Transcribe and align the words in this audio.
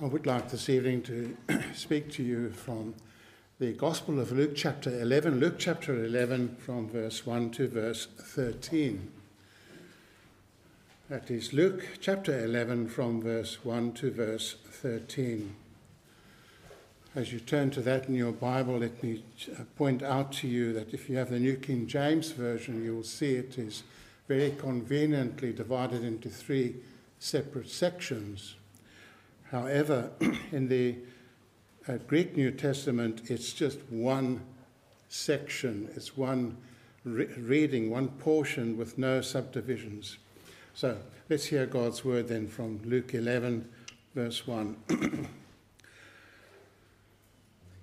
I 0.00 0.04
would 0.04 0.26
like 0.26 0.48
this 0.48 0.68
evening 0.68 1.02
to 1.02 1.36
speak 1.74 2.12
to 2.12 2.22
you 2.22 2.50
from 2.50 2.94
the 3.58 3.72
Gospel 3.72 4.20
of 4.20 4.30
Luke, 4.30 4.52
chapter 4.54 4.90
11. 4.90 5.40
Luke, 5.40 5.56
chapter 5.58 6.04
11, 6.04 6.54
from 6.60 6.88
verse 6.88 7.26
1 7.26 7.50
to 7.50 7.66
verse 7.66 8.06
13. 8.16 9.10
That 11.10 11.32
is 11.32 11.52
Luke, 11.52 11.98
chapter 12.00 12.44
11, 12.44 12.86
from 12.90 13.20
verse 13.20 13.64
1 13.64 13.94
to 13.94 14.12
verse 14.12 14.54
13. 14.70 15.56
As 17.16 17.32
you 17.32 17.40
turn 17.40 17.70
to 17.70 17.80
that 17.80 18.06
in 18.06 18.14
your 18.14 18.30
Bible, 18.30 18.78
let 18.78 19.02
me 19.02 19.24
uh, 19.50 19.64
point 19.76 20.04
out 20.04 20.30
to 20.34 20.46
you 20.46 20.72
that 20.74 20.94
if 20.94 21.10
you 21.10 21.16
have 21.16 21.30
the 21.30 21.40
New 21.40 21.56
King 21.56 21.88
James 21.88 22.30
Version, 22.30 22.84
you 22.84 22.94
will 22.94 23.02
see 23.02 23.34
it 23.34 23.58
is 23.58 23.82
very 24.28 24.52
conveniently 24.52 25.52
divided 25.52 26.04
into 26.04 26.28
three 26.28 26.76
separate 27.18 27.68
sections. 27.68 28.54
However, 29.50 30.10
in 30.52 30.68
the 30.68 30.96
uh, 31.88 31.96
Greek 32.06 32.36
New 32.36 32.50
Testament, 32.50 33.30
it's 33.30 33.52
just 33.52 33.78
one 33.88 34.42
section, 35.08 35.88
it's 35.94 36.16
one 36.16 36.56
re- 37.04 37.26
reading, 37.38 37.90
one 37.90 38.08
portion 38.08 38.76
with 38.76 38.98
no 38.98 39.20
subdivisions. 39.20 40.18
So 40.74 40.98
let's 41.30 41.46
hear 41.46 41.66
God's 41.66 42.04
word 42.04 42.28
then 42.28 42.46
from 42.46 42.80
Luke 42.84 43.14
11, 43.14 43.68
verse 44.14 44.46
1. 44.46 44.76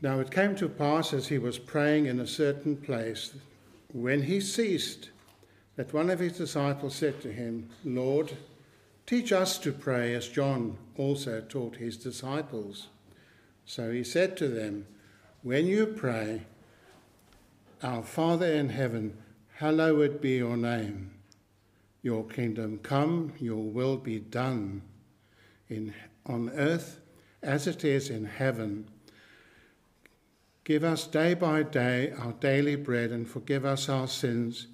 now 0.01 0.19
it 0.19 0.29
came 0.29 0.55
to 0.55 0.69
pass 0.69 1.13
as 1.13 1.27
he 1.27 1.39
was 1.39 1.57
praying 1.57 2.05
in 2.05 2.19
a 2.19 2.27
certain 2.27 2.77
place, 2.77 3.33
when 3.91 4.23
he 4.23 4.39
ceased, 4.39 5.09
that 5.77 5.93
one 5.93 6.09
of 6.09 6.19
his 6.19 6.37
disciples 6.37 6.95
said 6.95 7.21
to 7.21 7.31
him, 7.31 7.69
Lord, 7.83 8.31
Teach 9.05 9.31
us 9.31 9.59
to 9.59 9.71
pray 9.71 10.15
as 10.15 10.27
John 10.27 10.77
also 10.97 11.39
taught 11.41 11.75
his 11.75 11.95
disciples. 11.95 12.87
So 13.63 13.91
he 13.91 14.03
said 14.03 14.35
to 14.37 14.47
them, 14.47 14.87
When 15.43 15.67
you 15.67 15.85
pray, 15.85 16.41
Our 17.83 18.01
Father 18.01 18.47
in 18.51 18.69
heaven, 18.69 19.17
hallowed 19.57 20.21
be 20.21 20.37
your 20.37 20.57
name. 20.57 21.11
Your 22.01 22.25
kingdom 22.25 22.79
come, 22.79 23.33
your 23.39 23.63
will 23.63 23.97
be 23.97 24.19
done 24.19 24.81
in, 25.69 25.93
on 26.25 26.49
earth 26.49 26.99
as 27.43 27.67
it 27.67 27.83
is 27.83 28.09
in 28.09 28.25
heaven. 28.25 28.87
Give 30.63 30.83
us 30.83 31.05
day 31.05 31.35
by 31.35 31.61
day 31.61 32.11
our 32.17 32.33
daily 32.33 32.75
bread 32.75 33.11
and 33.11 33.27
forgive 33.27 33.65
us 33.65 33.87
our 33.87 34.07
sins, 34.07 34.65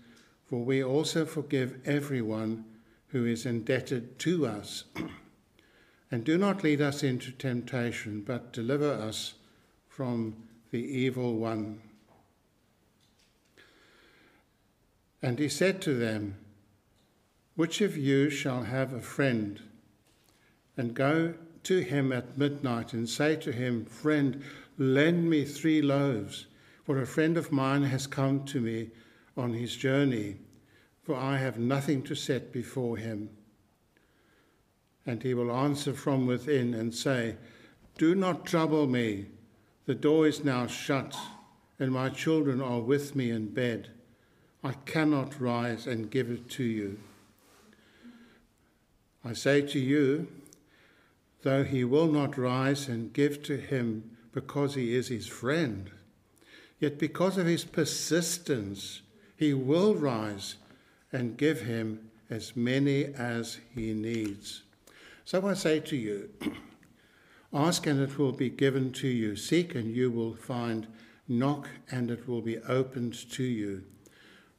for 0.45 0.63
we 0.63 0.81
also 0.81 1.25
forgive 1.25 1.79
everyone 1.85 2.63
who 3.11 3.25
is 3.25 3.45
indebted 3.45 4.17
to 4.19 4.45
us. 4.45 4.85
and 6.11 6.23
do 6.23 6.37
not 6.37 6.63
lead 6.63 6.81
us 6.81 7.03
into 7.03 7.31
temptation, 7.31 8.21
but 8.21 8.51
deliver 8.51 8.91
us 8.91 9.35
from 9.87 10.35
the 10.71 10.79
evil 10.79 11.35
one. 11.35 11.81
And 15.21 15.39
he 15.39 15.49
said 15.49 15.81
to 15.83 15.93
them, 15.93 16.35
Which 17.55 17.81
of 17.81 17.97
you 17.97 18.29
shall 18.29 18.63
have 18.63 18.91
a 18.91 19.01
friend, 19.01 19.61
and 20.75 20.93
go 20.93 21.35
to 21.63 21.79
him 21.79 22.11
at 22.11 22.37
midnight 22.37 22.93
and 22.93 23.07
say 23.07 23.35
to 23.37 23.51
him, 23.51 23.85
Friend, 23.85 24.43
lend 24.77 25.29
me 25.29 25.45
three 25.45 25.81
loaves, 25.81 26.47
for 26.85 26.99
a 26.99 27.05
friend 27.05 27.37
of 27.37 27.51
mine 27.51 27.83
has 27.83 28.07
come 28.07 28.43
to 28.45 28.59
me 28.59 28.89
on 29.37 29.53
his 29.53 29.75
journey 29.75 30.37
for 31.11 31.17
I 31.17 31.39
have 31.39 31.59
nothing 31.59 32.03
to 32.03 32.15
set 32.15 32.53
before 32.53 32.95
him. 32.95 33.31
And 35.05 35.21
he 35.21 35.33
will 35.33 35.51
answer 35.51 35.93
from 35.93 36.25
within 36.25 36.73
and 36.73 36.95
say, 36.95 37.35
Do 37.97 38.15
not 38.15 38.45
trouble 38.45 38.87
me. 38.87 39.25
The 39.87 39.93
door 39.93 40.25
is 40.25 40.45
now 40.45 40.67
shut, 40.67 41.17
and 41.77 41.91
my 41.91 42.07
children 42.07 42.61
are 42.61 42.79
with 42.79 43.13
me 43.13 43.29
in 43.29 43.49
bed. 43.49 43.89
I 44.63 44.71
cannot 44.85 45.41
rise 45.41 45.85
and 45.85 46.09
give 46.09 46.31
it 46.31 46.49
to 46.51 46.63
you. 46.63 46.97
I 49.25 49.33
say 49.33 49.61
to 49.63 49.79
you, 49.79 50.29
though 51.41 51.65
he 51.65 51.83
will 51.83 52.07
not 52.07 52.37
rise 52.37 52.87
and 52.87 53.11
give 53.11 53.43
to 53.43 53.57
him 53.57 54.11
because 54.31 54.75
he 54.75 54.95
is 54.95 55.09
his 55.09 55.27
friend, 55.27 55.91
yet 56.79 56.97
because 56.97 57.37
of 57.37 57.47
his 57.47 57.65
persistence, 57.65 59.01
he 59.35 59.53
will 59.53 59.93
rise 59.93 60.55
and 61.11 61.37
give 61.37 61.61
him 61.61 62.09
as 62.29 62.55
many 62.55 63.05
as 63.05 63.59
he 63.75 63.93
needs. 63.93 64.63
So 65.25 65.47
I 65.47 65.53
say 65.53 65.79
to 65.81 65.95
you, 65.95 66.29
ask 67.53 67.85
and 67.85 67.99
it 67.99 68.17
will 68.17 68.31
be 68.31 68.49
given 68.49 68.91
to 68.93 69.07
you, 69.07 69.35
seek 69.35 69.75
and 69.75 69.95
you 69.95 70.09
will 70.09 70.35
find, 70.35 70.87
knock 71.27 71.69
and 71.89 72.09
it 72.09 72.27
will 72.27 72.41
be 72.41 72.57
opened 72.59 73.29
to 73.31 73.43
you. 73.43 73.83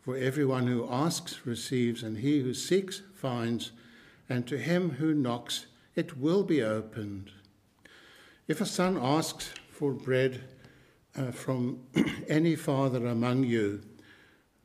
For 0.00 0.16
everyone 0.16 0.66
who 0.66 0.88
asks 0.90 1.46
receives, 1.46 2.02
and 2.02 2.18
he 2.18 2.40
who 2.40 2.54
seeks 2.54 3.02
finds, 3.14 3.70
and 4.28 4.46
to 4.48 4.58
him 4.58 4.90
who 4.90 5.14
knocks 5.14 5.66
it 5.94 6.18
will 6.18 6.42
be 6.42 6.62
opened. 6.62 7.30
If 8.48 8.60
a 8.60 8.66
son 8.66 8.98
asks 9.00 9.52
for 9.70 9.92
bread 9.92 10.42
uh, 11.16 11.30
from 11.30 11.80
any 12.28 12.56
father 12.56 13.06
among 13.06 13.44
you, 13.44 13.82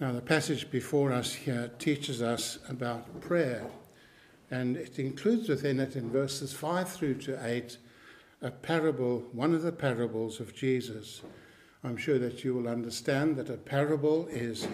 Now, 0.00 0.12
the 0.12 0.22
passage 0.22 0.70
before 0.70 1.12
us 1.12 1.34
here 1.34 1.70
teaches 1.78 2.22
us 2.22 2.58
about 2.70 3.20
prayer, 3.20 3.66
and 4.50 4.78
it 4.78 4.98
includes 4.98 5.46
within 5.46 5.78
it, 5.78 5.94
in 5.94 6.10
verses 6.10 6.54
5 6.54 6.88
through 6.90 7.16
to 7.16 7.46
8, 7.46 7.76
a 8.40 8.50
parable, 8.50 9.22
one 9.32 9.54
of 9.54 9.60
the 9.60 9.72
parables 9.72 10.40
of 10.40 10.54
Jesus. 10.54 11.20
I'm 11.84 11.98
sure 11.98 12.18
that 12.18 12.42
you 12.42 12.54
will 12.54 12.66
understand 12.66 13.36
that 13.36 13.50
a 13.50 13.58
parable 13.58 14.26
is 14.28 14.66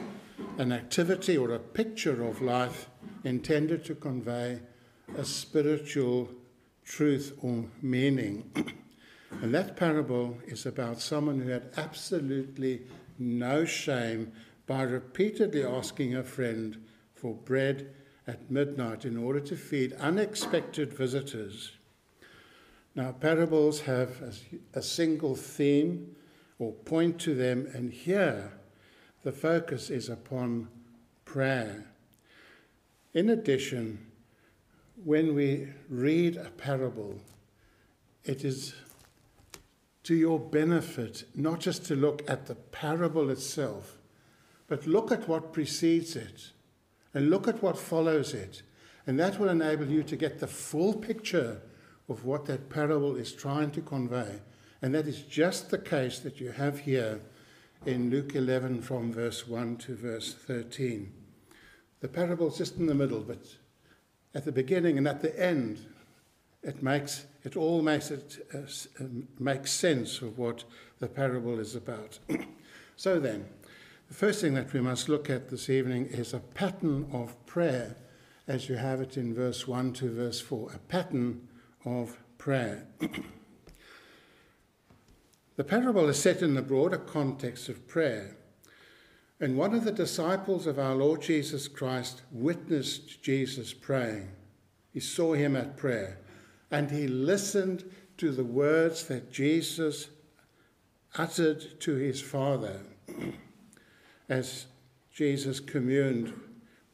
an 0.58 0.70
activity 0.70 1.36
or 1.36 1.50
a 1.50 1.58
picture 1.58 2.22
of 2.22 2.40
life 2.40 2.88
intended 3.24 3.84
to 3.86 3.96
convey 3.96 4.60
a 5.18 5.24
spiritual 5.24 6.28
truth 6.84 7.36
or 7.42 7.64
meaning. 7.82 8.48
and 9.42 9.52
that 9.52 9.76
parable 9.76 10.38
is 10.46 10.66
about 10.66 11.00
someone 11.00 11.40
who 11.40 11.48
had 11.48 11.72
absolutely 11.76 12.82
no 13.18 13.64
shame 13.64 14.30
by 14.66 14.82
repeatedly 14.82 15.64
asking 15.64 16.14
a 16.14 16.24
friend 16.24 16.84
for 17.14 17.34
bread 17.34 17.94
at 18.26 18.50
midnight 18.50 19.04
in 19.04 19.16
order 19.16 19.40
to 19.40 19.56
feed 19.56 19.92
unexpected 19.94 20.92
visitors. 20.92 21.72
Now, 22.94 23.12
parables 23.12 23.82
have 23.82 24.34
a, 24.74 24.82
single 24.82 25.36
theme 25.36 26.16
or 26.58 26.72
point 26.72 27.20
to 27.20 27.34
them, 27.34 27.68
and 27.74 27.92
here 27.92 28.52
the 29.22 29.32
focus 29.32 29.90
is 29.90 30.08
upon 30.08 30.68
prayer. 31.24 31.84
In 33.12 33.28
addition, 33.28 34.06
when 35.04 35.34
we 35.34 35.68
read 35.88 36.36
a 36.36 36.50
parable, 36.50 37.20
it 38.24 38.44
is 38.44 38.74
to 40.04 40.14
your 40.14 40.38
benefit 40.40 41.24
not 41.34 41.60
just 41.60 41.84
to 41.86 41.94
look 41.94 42.22
at 42.28 42.46
the 42.46 42.54
parable 42.54 43.28
itself, 43.28 43.98
but 44.68 44.86
look 44.86 45.12
at 45.12 45.28
what 45.28 45.52
precedes 45.52 46.16
it 46.16 46.50
and 47.14 47.30
look 47.30 47.48
at 47.48 47.62
what 47.62 47.78
follows 47.78 48.34
it. 48.34 48.62
And 49.06 49.18
that 49.20 49.38
will 49.38 49.48
enable 49.48 49.86
you 49.86 50.02
to 50.02 50.16
get 50.16 50.40
the 50.40 50.46
full 50.46 50.94
picture 50.94 51.62
of 52.08 52.24
what 52.24 52.46
that 52.46 52.68
parable 52.68 53.16
is 53.16 53.32
trying 53.32 53.70
to 53.72 53.80
convey. 53.80 54.40
And 54.82 54.94
that 54.94 55.06
is 55.06 55.22
just 55.22 55.70
the 55.70 55.78
case 55.78 56.18
that 56.20 56.40
you 56.40 56.50
have 56.50 56.80
here 56.80 57.20
in 57.84 58.10
Luke 58.10 58.34
11 58.34 58.82
from 58.82 59.12
verse 59.12 59.46
1 59.46 59.76
to 59.78 59.94
verse 59.94 60.34
13. 60.34 61.12
The 62.00 62.08
parable 62.08 62.48
is 62.48 62.58
just 62.58 62.76
in 62.76 62.86
the 62.86 62.94
middle, 62.94 63.20
but 63.20 63.46
at 64.34 64.44
the 64.44 64.52
beginning 64.52 64.98
and 64.98 65.08
at 65.08 65.22
the 65.22 65.38
end, 65.40 65.78
it 66.62 66.82
makes 66.82 67.26
it 67.44 67.56
all 67.56 67.80
makes 67.80 68.10
it 68.10 68.46
uh, 68.52 69.04
makes 69.38 69.70
sense 69.70 70.20
of 70.20 70.36
what 70.36 70.64
the 70.98 71.06
parable 71.06 71.60
is 71.60 71.76
about. 71.76 72.18
so 72.96 73.20
then, 73.20 73.46
the 74.08 74.14
first 74.14 74.40
thing 74.40 74.54
that 74.54 74.72
we 74.72 74.80
must 74.80 75.08
look 75.08 75.28
at 75.28 75.48
this 75.48 75.68
evening 75.68 76.06
is 76.06 76.32
a 76.32 76.40
pattern 76.40 77.08
of 77.12 77.44
prayer 77.46 77.96
as 78.48 78.68
you 78.68 78.76
have 78.76 79.00
it 79.00 79.16
in 79.16 79.34
verse 79.34 79.66
1 79.66 79.92
to 79.94 80.14
verse 80.14 80.40
4, 80.40 80.70
a 80.74 80.78
pattern 80.78 81.48
of 81.84 82.18
prayer. 82.38 82.86
the 85.56 85.64
parable 85.64 86.08
is 86.08 86.20
set 86.20 86.42
in 86.42 86.54
the 86.54 86.62
broader 86.62 86.98
context 86.98 87.68
of 87.68 87.88
prayer. 87.88 88.36
And 89.40 89.56
one 89.56 89.74
of 89.74 89.84
the 89.84 89.92
disciples 89.92 90.66
of 90.66 90.78
our 90.78 90.94
Lord 90.94 91.22
Jesus 91.22 91.68
Christ 91.68 92.22
witnessed 92.30 93.22
Jesus 93.22 93.74
praying. 93.74 94.30
He 94.92 95.00
saw 95.00 95.34
him 95.34 95.56
at 95.56 95.76
prayer 95.76 96.20
and 96.70 96.90
he 96.90 97.08
listened 97.08 97.84
to 98.18 98.30
the 98.30 98.44
words 98.44 99.06
that 99.08 99.32
Jesus 99.32 100.08
uttered 101.18 101.80
to 101.80 101.96
his 101.96 102.20
Father 102.20 102.80
as 104.28 104.66
Jesus 105.12 105.60
communed 105.60 106.32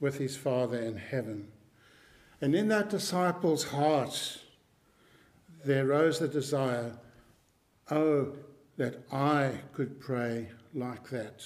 with 0.01 0.19
his 0.19 0.37
Father 0.37 0.79
in 0.79 0.97
heaven. 0.97 1.49
And 2.41 2.55
in 2.55 2.69
that 2.69 2.91
disciple's 2.91 3.65
heart, 3.65 4.39
there 5.65 5.87
rose 5.87 6.19
the 6.19 6.29
desire, 6.29 6.99
oh, 7.91 8.33
that 8.77 9.05
I 9.13 9.53
could 9.73 10.01
pray 10.01 10.49
like 10.75 11.09
that. 11.11 11.45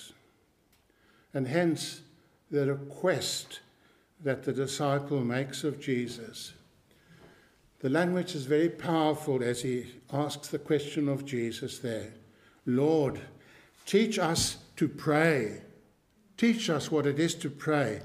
And 1.35 1.47
hence 1.47 2.01
the 2.51 2.67
request 2.67 3.61
that 4.23 4.43
the 4.43 4.53
disciple 4.53 5.21
makes 5.21 5.65
of 5.65 5.81
Jesus. 5.81 6.55
The 7.81 7.91
language 7.91 8.35
is 8.35 8.47
very 8.47 8.71
powerful 8.71 9.43
as 9.43 9.63
he 9.63 9.95
asks 10.13 10.49
the 10.49 10.59
question 10.59 11.09
of 11.09 11.25
Jesus 11.25 11.79
there 11.79 12.15
Lord, 12.65 13.21
teach 13.85 14.19
us 14.19 14.57
to 14.77 14.89
pray. 14.89 15.61
Teach 16.37 16.69
us 16.69 16.91
what 16.91 17.07
it 17.07 17.19
is 17.19 17.35
to 17.37 17.51
pray. 17.51 18.03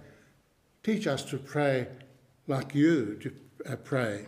Teach 0.83 1.05
us 1.05 1.23
to 1.25 1.37
pray 1.37 1.87
like 2.47 2.73
you 2.73 3.15
to 3.21 3.33
uh, 3.71 3.75
pray. 3.75 4.25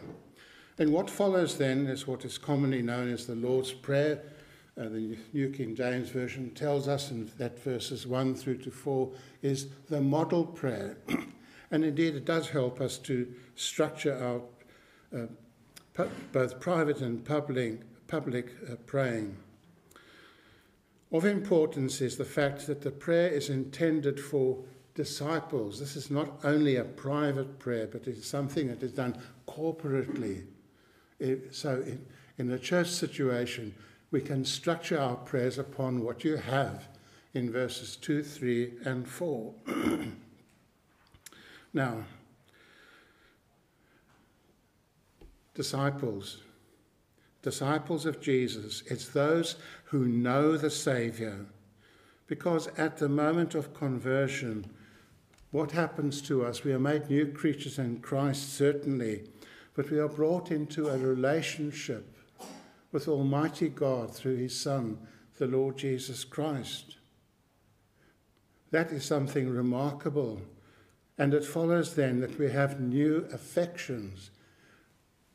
And 0.78 0.92
what 0.92 1.10
follows 1.10 1.58
then 1.58 1.88
is 1.88 2.08
what 2.08 2.26
is 2.26 2.38
commonly 2.38 2.82
known 2.82 3.12
as 3.12 3.26
the 3.26 3.36
Lord's 3.36 3.72
Prayer. 3.72 4.24
Uh, 4.76 4.84
the 4.86 5.18
New 5.34 5.50
King 5.52 5.76
James 5.76 6.10
Version 6.10 6.50
tells 6.52 6.88
us 6.88 7.12
in 7.12 7.32
that 7.38 7.60
verses 7.64 8.08
1 8.08 8.36
through 8.36 8.58
to 8.58 8.72
4 8.72 9.12
is 9.44 9.68
the 9.90 10.02
model 10.02 10.46
prayer. 10.46 10.98
and 11.72 11.86
indeed, 11.86 12.16
it 12.16 12.26
does 12.26 12.50
help 12.50 12.82
us 12.82 12.98
to 13.00 13.32
structure 13.56 14.18
our 15.14 15.22
uh, 15.22 15.28
pu- 15.94 16.10
both 16.32 16.60
private 16.60 17.02
and 17.02 17.24
public, 17.24 17.82
public 18.08 18.52
uh, 18.70 18.76
praying. 18.88 19.38
Of 21.14 21.26
importance 21.26 22.02
is 22.02 22.18
the 22.18 22.26
fact 22.26 22.66
that 22.66 22.82
the 22.82 22.90
prayer 22.90 23.30
is 23.30 23.50
intended 23.50 24.20
for 24.20 24.58
disciples. 24.96 25.80
This 25.80 25.96
is 25.96 26.10
not 26.10 26.40
only 26.44 26.76
a 26.76 26.84
private 26.84 27.60
prayer, 27.60 27.86
but 27.86 28.08
it's 28.08 28.28
something 28.28 28.68
that 28.68 28.82
is 28.82 28.94
done 28.94 29.22
corporately. 29.48 30.46
So, 31.52 31.84
in, 31.86 32.06
in 32.40 32.52
a 32.52 32.58
church 32.58 32.88
situation, 32.88 33.76
we 34.10 34.22
can 34.22 34.44
structure 34.44 35.00
our 35.00 35.16
prayers 35.16 35.60
upon 35.60 36.04
what 36.04 36.24
you 36.24 36.36
have 36.36 36.88
in 37.36 37.52
verses 37.52 37.96
2, 37.96 38.24
3, 38.24 38.74
and 38.84 39.08
4. 39.08 39.54
now, 41.74 42.04
disciples 45.54 46.43
disciples 47.44 48.08
of 48.08 48.20
Jesus, 48.20 48.82
it's 48.88 49.10
those 49.10 49.58
who 49.86 50.08
know 50.08 50.58
the 50.58 50.72
Saviour. 50.72 51.46
Because 52.26 52.68
at 52.78 52.98
the 52.98 53.10
moment 53.10 53.54
of 53.54 53.74
conversion, 53.74 54.66
what 55.52 55.72
happens 55.72 56.22
to 56.24 56.44
us? 56.44 56.64
We 56.64 56.72
are 56.72 56.80
made 56.80 57.10
new 57.10 57.28
creatures 57.28 57.78
in 57.78 58.00
Christ, 58.00 58.56
certainly, 58.56 59.26
but 59.76 59.92
we 59.92 60.00
are 60.00 60.08
brought 60.08 60.50
into 60.50 60.88
a 60.88 60.98
relationship 60.98 62.18
with 62.92 63.08
Almighty 63.08 63.70
God 63.70 64.16
through 64.16 64.38
His 64.38 64.60
Son, 64.60 64.98
the 65.38 65.48
Lord 65.48 65.78
Jesus 65.78 66.24
Christ. 66.24 66.98
That 68.72 68.92
is 68.92 69.06
something 69.06 69.50
remarkable. 69.50 70.42
And 71.18 71.34
it 71.34 71.46
follows 71.46 71.94
then 71.96 72.22
that 72.22 72.40
we 72.40 72.50
have 72.50 72.80
new 72.80 73.28
affections 73.32 74.32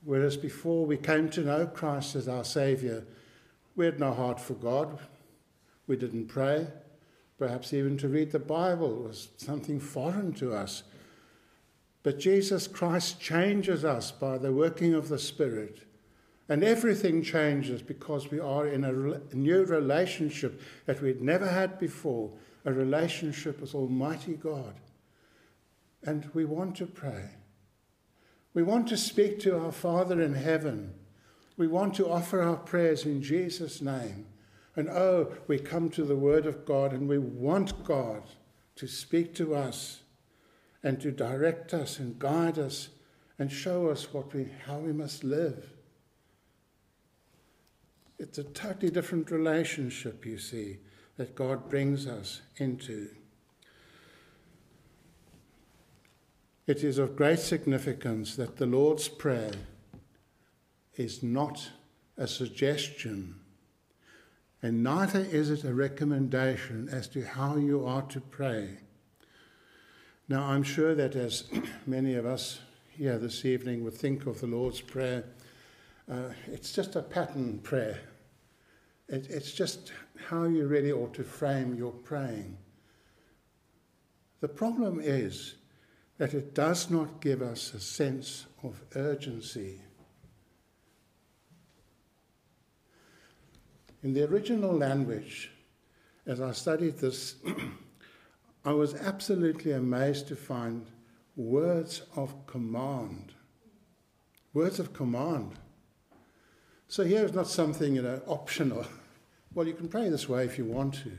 Whereas 0.09 0.39
before 0.39 0.87
we 0.87 0.97
came 0.97 1.29
to 1.29 1.43
know 1.43 1.67
Christ 1.67 2.17
as 2.17 2.29
our 2.29 2.43
Saviour, 2.43 3.05
we 3.77 3.85
had 3.85 4.01
no 4.01 4.15
heart 4.15 4.41
for 4.41 4.55
God. 4.55 4.99
We 5.87 5.97
didn't 5.97 6.29
pray. 6.29 6.67
Perhaps 7.37 7.75
even 7.75 7.99
to 7.99 8.09
read 8.09 8.33
the 8.33 8.39
Bible 8.39 9.03
was 9.03 9.29
something 9.37 9.79
foreign 9.79 10.33
to 10.37 10.55
us. 10.55 10.83
But 12.03 12.19
Jesus 12.19 12.67
Christ 12.67 13.21
changes 13.21 13.85
us 13.85 14.11
by 14.11 14.39
the 14.39 14.51
working 14.51 14.95
of 14.95 15.11
the 15.11 15.19
Spirit. 15.19 15.81
And 16.49 16.65
everything 16.65 17.23
changes 17.23 17.83
because 17.83 18.31
we 18.31 18.41
are 18.41 18.67
in 18.67 18.85
a 18.85 19.37
new 19.37 19.65
relationship 19.65 20.63
that 20.87 21.03
we'd 21.03 21.21
never 21.21 21.47
had 21.47 21.79
before 21.79 22.31
a 22.65 22.73
relationship 22.73 23.61
with 23.61 23.75
Almighty 23.75 24.37
God. 24.37 24.73
And 26.03 26.31
we 26.33 26.47
want 26.47 26.77
to 26.77 26.87
pray. 26.87 27.29
We 28.59 28.65
want 28.65 28.89
to 28.89 28.97
speak 28.97 29.39
to 29.43 29.57
our 29.57 29.71
Father 29.71 30.21
in 30.21 30.35
heaven. 30.35 30.93
We 31.57 31.69
want 31.69 31.95
to 31.95 32.11
offer 32.11 32.43
our 32.43 32.57
prayers 32.57 33.05
in 33.05 33.23
Jesus' 33.23 33.81
name. 33.81 34.27
And 34.75 34.89
oh, 34.89 35.33
we 35.47 35.61
come 35.61 35.91
to 35.91 36.03
the 36.03 36.17
Word 36.17 36.45
of 36.45 36.65
God 36.65 36.93
and 36.93 37.09
we 37.09 37.19
want 37.19 37.85
God 37.85 38.25
to 38.75 38.89
speak 38.89 39.33
to 39.37 39.55
us 39.55 40.01
and 40.83 41.01
to 41.01 41.13
direct 41.13 41.73
us 41.73 42.01
and 42.01 42.19
guide 42.19 42.59
us 42.59 42.89
and 43.39 43.53
show 43.53 43.91
us 43.91 44.13
what 44.13 44.35
we, 44.35 44.49
how 44.67 44.79
we 44.79 44.93
must 44.93 45.23
live. 45.23 45.73
It's 48.19 48.39
a 48.39 48.43
totally 48.43 48.91
different 48.91 49.31
relationship, 49.31 50.27
you 50.27 50.37
see, 50.37 50.79
that 51.17 51.37
God 51.37 51.71
brings 51.71 52.09
us 52.09 52.41
into. 52.57 53.09
It 56.69 56.85
is 56.85 56.99
of 56.99 57.17
great 57.17 57.39
significance 57.39 58.37
that 58.37 58.59
the 58.59 58.67
Lord's 58.67 59.09
Prayer 59.09 59.53
is 60.97 61.23
not 61.23 61.71
a 62.19 62.29
suggestion, 62.29 63.37
and 64.61 64.83
neither 64.83 65.21
is 65.21 65.49
it 65.49 65.65
a 65.65 65.73
recommendation 65.73 66.91
as 66.93 67.09
to 67.09 67.25
how 67.25 67.57
you 67.57 67.87
are 67.87 68.03
to 68.03 68.21
pray. 68.21 68.81
Now, 70.29 70.43
I'm 70.43 70.63
sure 70.63 70.95
that 70.95 71.17
as 71.17 71.45
many 71.87 72.17
of 72.17 72.27
us 72.27 72.61
here 72.91 73.17
this 73.17 73.47
evening 73.47 73.83
would 73.85 73.95
think 73.95 74.27
of 74.27 74.43
the 74.43 74.47
Lord's 74.47 74.83
Prayer, 74.83 75.25
uh, 76.13 76.33
it's 76.49 76.75
just 76.75 76.97
a 76.97 77.03
pattern 77.03 77.61
prayer. 77.61 77.99
It, 79.09 79.31
it's 79.31 79.53
just 79.53 79.91
how 80.27 80.45
you 80.45 80.67
really 80.67 80.93
ought 80.93 81.15
to 81.15 81.25
frame 81.25 81.75
your 81.77 81.93
praying. 81.93 82.59
The 84.43 84.49
problem 84.49 85.01
is 85.03 85.55
that 86.19 86.35
it 86.35 86.53
does 86.55 86.91
not 86.91 87.21
give 87.21 87.41
us 87.41 87.73
a 87.73 87.81
sense 87.81 88.47
of 88.63 88.83
urgency. 88.97 89.81
In 94.03 94.13
the 94.15 94.29
original 94.29 94.73
language, 94.73 95.51
as 96.27 96.41
I 96.41 96.53
studied 96.53 96.99
this, 96.99 97.37
I 98.65 98.73
was 98.73 98.95
absolutely 98.95 99.73
amazed 99.73 100.29
to 100.29 100.37
find 100.37 100.87
words 101.37 102.03
of 102.17 102.47
command. 102.47 103.33
Words 104.53 104.81
of 104.81 104.93
command. 104.93 105.53
So 106.89 107.05
here 107.05 107.25
is 107.25 107.33
not 107.33 107.49
something 107.49 107.95
you 107.95 108.03
know, 108.03 108.21
optional. 108.27 108.85
Well, 109.55 109.67
you 109.67 109.73
can 109.73 109.89
pray 109.89 110.11
this 110.11 110.29
way 110.29 110.45
if 110.45 110.59
you 110.59 110.67
want 110.67 110.95
to. 110.97 111.11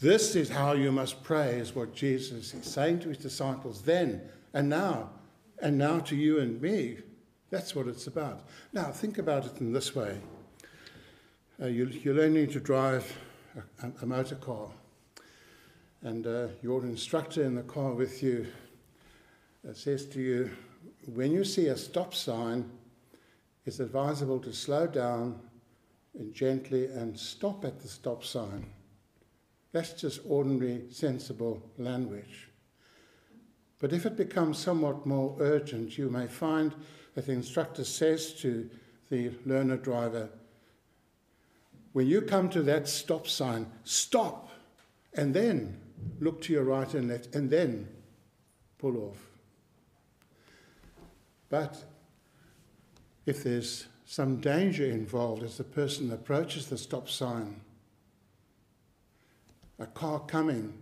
This 0.00 0.36
is 0.36 0.48
how 0.48 0.72
you 0.72 0.92
must 0.92 1.22
pray, 1.22 1.56
is 1.56 1.74
what 1.74 1.94
Jesus 1.94 2.54
is 2.54 2.66
saying 2.66 3.00
to 3.00 3.08
his 3.08 3.18
disciples 3.18 3.82
then 3.82 4.22
and 4.54 4.68
now, 4.68 5.10
and 5.60 5.76
now 5.76 6.00
to 6.00 6.16
you 6.16 6.38
and 6.40 6.60
me. 6.60 6.98
That's 7.50 7.74
what 7.74 7.88
it's 7.88 8.06
about. 8.06 8.42
Now, 8.72 8.90
think 8.90 9.18
about 9.18 9.46
it 9.46 9.60
in 9.60 9.72
this 9.72 9.94
way 9.94 10.18
uh, 11.60 11.66
you, 11.66 12.10
are 12.10 12.14
learning 12.14 12.48
to 12.48 12.60
drive 12.60 13.16
a, 13.82 13.90
a 14.02 14.06
motor 14.06 14.36
car, 14.36 14.68
and 16.02 16.26
uh, 16.26 16.48
your 16.62 16.82
instructor 16.84 17.42
in 17.42 17.54
the 17.54 17.62
car 17.62 17.92
with 17.92 18.22
you 18.22 18.46
uh, 19.68 19.72
says 19.72 20.06
to 20.06 20.20
you, 20.20 20.50
when 21.12 21.32
you 21.32 21.42
see 21.42 21.66
a 21.66 21.76
stop 21.76 22.14
sign, 22.14 22.70
it's 23.66 23.80
advisable 23.80 24.38
to 24.40 24.52
slow 24.52 24.86
down 24.86 25.40
and 26.16 26.32
gently 26.32 26.86
and 26.86 27.18
stop 27.18 27.64
at 27.64 27.80
the 27.80 27.88
stop 27.88 28.24
sign. 28.24 28.64
That's 29.72 29.92
just 29.92 30.20
ordinary, 30.26 30.84
sensible 30.90 31.62
language. 31.76 32.48
But 33.80 33.92
if 33.92 34.06
it 34.06 34.16
becomes 34.16 34.58
somewhat 34.58 35.06
more 35.06 35.36
urgent, 35.40 35.98
you 35.98 36.08
may 36.08 36.26
find 36.26 36.74
that 37.14 37.26
the 37.26 37.32
instructor 37.32 37.84
says 37.84 38.32
to 38.40 38.68
the 39.10 39.32
learner 39.44 39.76
driver, 39.76 40.30
when 41.92 42.06
you 42.06 42.20
come 42.22 42.48
to 42.50 42.62
that 42.62 42.88
stop 42.88 43.26
sign, 43.26 43.66
stop, 43.84 44.50
and 45.14 45.34
then 45.34 45.80
look 46.20 46.40
to 46.42 46.52
your 46.52 46.64
right 46.64 46.92
and 46.94 47.08
left, 47.08 47.34
and 47.34 47.50
then 47.50 47.88
pull 48.78 48.96
off. 48.98 49.18
But 51.48 51.82
if 53.26 53.42
there's 53.42 53.86
some 54.04 54.40
danger 54.40 54.84
involved 54.84 55.42
as 55.42 55.56
the 55.56 55.64
person 55.64 56.12
approaches 56.12 56.68
the 56.68 56.78
stop 56.78 57.08
sign, 57.08 57.60
a 59.78 59.86
car 59.86 60.20
coming, 60.20 60.72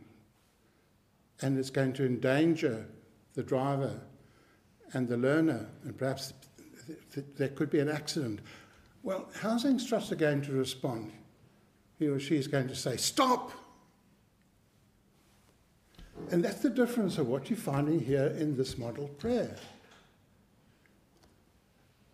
and 1.42 1.58
it's 1.58 1.70
going 1.70 1.92
to 1.94 2.06
endanger 2.06 2.86
the 3.34 3.42
driver 3.42 4.00
and 4.92 5.08
the 5.08 5.16
learner, 5.16 5.66
and 5.84 5.96
perhaps 5.96 6.32
th- 6.86 6.98
th- 7.12 7.26
there 7.36 7.48
could 7.48 7.70
be 7.70 7.80
an 7.80 7.88
accident. 7.88 8.40
Well, 9.02 9.28
how's 9.40 9.64
the 9.64 9.68
instructor 9.68 10.14
going 10.14 10.42
to 10.42 10.52
respond? 10.52 11.12
He 11.98 12.08
or 12.08 12.18
she 12.18 12.36
is 12.36 12.48
going 12.48 12.68
to 12.68 12.76
say, 12.76 12.96
Stop! 12.96 13.52
And 16.30 16.42
that's 16.42 16.60
the 16.60 16.70
difference 16.70 17.18
of 17.18 17.28
what 17.28 17.50
you're 17.50 17.58
finding 17.58 18.00
here 18.00 18.34
in 18.38 18.56
this 18.56 18.78
model 18.78 19.08
prayer. 19.08 19.54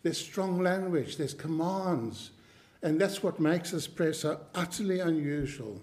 There's 0.02 0.18
strong 0.18 0.60
language, 0.60 1.16
there's 1.16 1.34
commands, 1.34 2.30
and 2.82 3.00
that's 3.00 3.22
what 3.22 3.38
makes 3.38 3.70
this 3.70 3.86
prayer 3.86 4.12
so 4.12 4.40
utterly 4.54 4.98
unusual. 4.98 5.80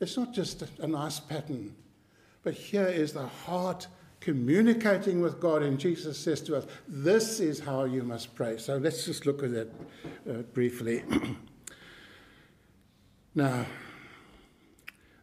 It's 0.00 0.16
not 0.16 0.32
just 0.32 0.62
a 0.80 0.86
nice 0.86 1.20
pattern, 1.20 1.74
but 2.42 2.54
here 2.54 2.86
is 2.86 3.12
the 3.12 3.26
heart 3.26 3.86
communicating 4.20 5.20
with 5.20 5.38
God, 5.38 5.62
and 5.62 5.78
Jesus 5.78 6.18
says 6.18 6.40
to 6.42 6.56
us, 6.56 6.66
This 6.88 7.40
is 7.40 7.60
how 7.60 7.84
you 7.84 8.02
must 8.02 8.34
pray. 8.34 8.58
So 8.58 8.78
let's 8.78 9.04
just 9.04 9.26
look 9.26 9.42
at 9.42 9.52
that 9.52 9.68
uh, 10.28 10.32
briefly. 10.54 11.04
now, 13.34 13.66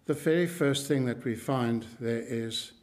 the 0.06 0.13
very 0.13 0.48
first 0.48 0.88
thing 0.88 1.06
that 1.06 1.24
we 1.24 1.36
find 1.36 1.86
there 2.00 2.24
is 2.25 2.74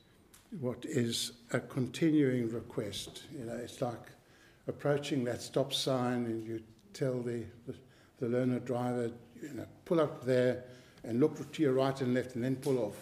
what 0.60 0.84
is 0.84 1.32
a 1.52 1.60
continuing 1.60 2.50
request. 2.50 3.24
You 3.36 3.44
know, 3.44 3.54
it's 3.54 3.80
like 3.80 4.10
approaching 4.66 5.24
that 5.24 5.40
stop 5.40 5.72
sign, 5.72 6.26
and 6.26 6.44
you 6.44 6.62
tell 6.92 7.20
the, 7.20 7.44
the, 7.66 7.74
the 8.18 8.28
learner 8.28 8.58
driver, 8.58 9.10
you 9.40 9.54
know, 9.54 9.66
pull 9.84 10.00
up 10.00 10.24
there 10.24 10.64
and 11.08 11.20
look 11.20 11.50
to 11.52 11.62
your 11.62 11.72
right 11.72 11.98
and 12.02 12.12
left, 12.12 12.34
and 12.34 12.44
then 12.44 12.54
pull 12.54 12.78
off. 12.78 12.96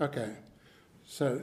Okay, 0.00 0.32
so 1.06 1.42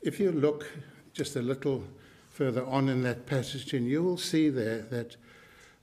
if 0.00 0.18
you 0.18 0.32
look 0.32 0.66
just 1.12 1.36
a 1.36 1.42
little 1.42 1.84
further 2.30 2.64
on 2.64 2.88
in 2.88 3.02
that 3.02 3.26
passage, 3.26 3.74
and 3.74 3.86
you 3.86 4.02
will 4.02 4.16
see 4.16 4.48
there 4.48 4.80
that, 4.80 5.16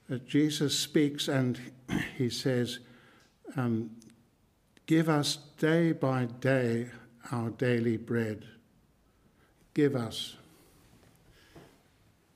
that 0.10 0.27
Jesus 0.27 0.77
speaks 0.77 1.27
and 1.27 1.60
he 2.18 2.30
says, 2.30 2.80
um, 3.56 3.92
Give 4.88 5.08
us 5.08 5.38
day 5.60 5.92
by 5.92 6.25
day 6.25 6.89
our 7.32 7.51
daily 7.51 7.98
bread. 7.98 8.44
Give 9.74 9.96
us. 9.96 10.36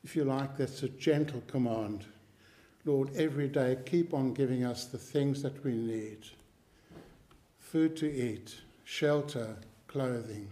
If 0.04 0.16
you 0.16 0.24
like, 0.24 0.56
that's 0.56 0.84
a 0.84 0.90
gentle 0.90 1.42
command. 1.48 2.06
Lord, 2.88 3.10
every 3.18 3.50
day 3.50 3.78
keep 3.86 4.14
on 4.14 4.34
giving 4.34 4.64
us 4.64 4.86
the 4.86 4.98
things 4.98 5.44
that 5.44 5.62
we 5.66 5.74
need 5.74 6.20
food 7.60 7.98
to 7.98 8.10
eat, 8.10 8.56
shelter, 8.86 9.58
clothing, 9.88 10.48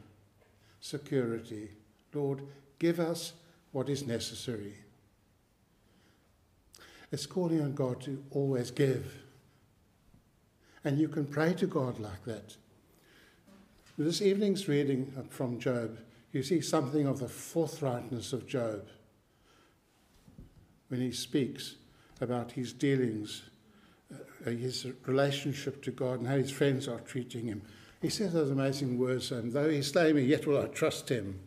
security. 0.81 1.69
Lord, 2.13 2.41
give 2.77 2.99
us 2.99 3.31
what 3.71 3.87
is 3.87 4.05
necessary. 4.05 4.73
It's 7.09 7.25
calling 7.25 7.61
on 7.61 7.73
God 7.73 8.01
to 8.01 8.21
always 8.31 8.69
give. 8.69 9.15
And 10.83 10.99
you 10.99 11.07
can 11.07 11.25
pray 11.25 11.53
to 11.53 11.65
God 11.65 11.99
like 11.99 12.25
that. 12.25 12.57
This 13.97 14.21
evening's 14.21 14.67
reading 14.67 15.25
from 15.29 15.57
Job, 15.57 15.99
you 16.33 16.43
see 16.43 16.59
something 16.59 17.07
of 17.07 17.19
the 17.19 17.29
forthrightness 17.29 18.33
of 18.33 18.45
Job 18.45 18.89
when 20.89 20.99
he 20.99 21.13
speaks 21.13 21.75
about 22.21 22.51
his 22.51 22.73
dealings, 22.73 23.43
uh, 24.13 24.49
his 24.49 24.87
relationship 25.05 25.83
to 25.83 25.91
God, 25.91 26.19
and 26.19 26.27
how 26.27 26.37
his 26.37 26.51
friends 26.51 26.87
are 26.87 26.99
treating 27.01 27.47
him. 27.47 27.61
He 28.01 28.09
says 28.09 28.33
those 28.33 28.51
amazing 28.51 28.97
words, 28.97 29.31
and 29.31 29.51
though 29.51 29.69
he 29.69 29.81
slay 29.81 30.13
me, 30.13 30.23
yet 30.23 30.45
will 30.45 30.61
I 30.61 30.67
trust 30.67 31.09
him. 31.09 31.39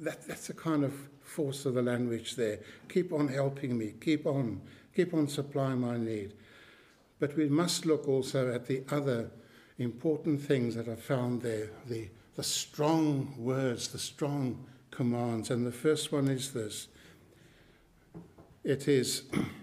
That, 0.00 0.26
that's 0.26 0.48
the 0.48 0.54
kind 0.54 0.84
of 0.84 0.92
force 1.22 1.64
of 1.64 1.74
the 1.74 1.82
language 1.82 2.36
there. 2.36 2.58
Keep 2.88 3.12
on 3.12 3.28
helping 3.28 3.78
me, 3.78 3.94
keep 4.00 4.26
on, 4.26 4.60
keep 4.94 5.14
on 5.14 5.28
supplying 5.28 5.80
my 5.80 5.96
need. 5.96 6.34
But 7.18 7.36
we 7.36 7.48
must 7.48 7.86
look 7.86 8.08
also 8.08 8.52
at 8.52 8.66
the 8.66 8.82
other 8.90 9.30
important 9.78 10.40
things 10.40 10.74
that 10.74 10.88
are 10.88 10.96
found 10.96 11.42
there 11.42 11.70
the, 11.86 12.08
the 12.36 12.42
strong 12.42 13.34
words, 13.38 13.88
the 13.88 13.98
strong 13.98 14.66
commands. 14.90 15.50
And 15.50 15.66
the 15.66 15.72
first 15.72 16.12
one 16.12 16.28
is 16.28 16.52
this 16.52 16.88
it 18.64 18.88
is 18.88 19.22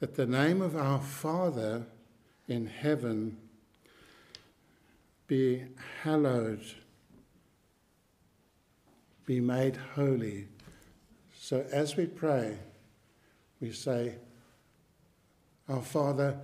that 0.00 0.14
the 0.14 0.26
name 0.26 0.60
of 0.60 0.76
our 0.76 1.00
Father 1.00 1.86
in 2.48 2.66
heaven 2.66 3.36
be 5.26 5.64
hallowed, 6.02 6.62
be 9.24 9.40
made 9.40 9.76
holy. 9.94 10.48
So 11.38 11.64
as 11.72 11.96
we 11.96 12.06
pray, 12.06 12.58
we 13.60 13.72
say, 13.72 14.16
Our 15.68 15.82
Father, 15.82 16.38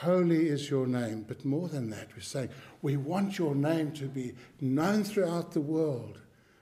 Holy 0.00 0.48
is 0.48 0.70
your 0.70 0.86
name. 0.86 1.24
But 1.26 1.44
more 1.44 1.68
than 1.68 1.90
that, 1.90 2.14
we 2.16 2.22
say, 2.22 2.48
we 2.82 2.96
want 2.96 3.38
your 3.38 3.54
name 3.54 3.92
to 3.92 4.06
be 4.06 4.34
known 4.60 5.04
throughout 5.04 5.52
the 5.52 5.60
world 5.60 6.18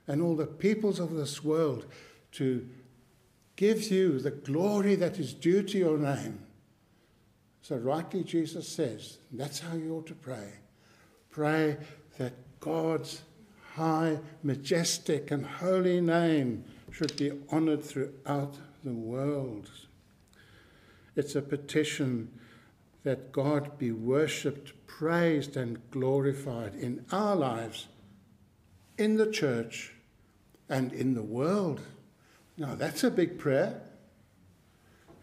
and 0.07 0.21
all 0.21 0.37
the 0.37 0.47
peoples 0.47 0.99
of 0.99 1.15
this 1.15 1.43
world 1.43 1.87
to 2.33 2.69
give 3.57 3.91
you 3.91 4.19
the 4.19 4.31
glory 4.31 4.95
that 4.97 5.19
is 5.19 5.35
due 5.35 5.63
to 5.63 5.79
your 5.79 5.99
name. 5.99 6.41
So, 7.63 7.77
rightly, 7.77 8.25
Jesus 8.25 8.69
says, 8.69 9.19
that's 9.31 9.61
how 9.61 9.77
you 9.77 9.95
ought 9.95 10.07
to 10.09 10.15
pray. 10.15 10.55
Pray 11.31 11.77
that 12.19 12.33
God's 12.61 13.23
high, 13.75 14.19
majestic, 14.43 15.31
and 15.31 15.47
holy 15.47 16.01
name 16.01 16.65
should 16.91 17.17
be 17.17 17.33
honored 17.51 17.85
throughout 17.85 18.57
the 18.85 18.93
world. 18.93 19.71
It's 21.15 21.37
a 21.37 21.43
petition 21.43 22.31
that 23.05 23.33
God 23.33 23.79
be 23.79 23.93
worshipped, 23.93 24.73
praised, 24.87 25.57
and 25.57 25.79
glorified 25.91 26.75
in 26.75 27.05
our 27.11 27.35
lives, 27.35 27.89
in 28.99 29.17
the 29.17 29.31
church, 29.31 29.95
and 30.69 30.93
in 30.93 31.15
the 31.15 31.23
world. 31.23 31.81
Now, 32.57 32.75
that's 32.75 33.05
a 33.05 33.11
big 33.11 33.39
prayer. 33.39 33.81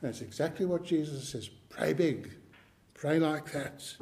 That's 0.02 0.22
exactly 0.22 0.66
what 0.66 0.84
Jesus 0.84 1.30
says 1.30 1.50
pray 1.70 1.94
big, 1.94 2.32
pray 2.94 3.20
like 3.20 3.52
that. 3.52 3.96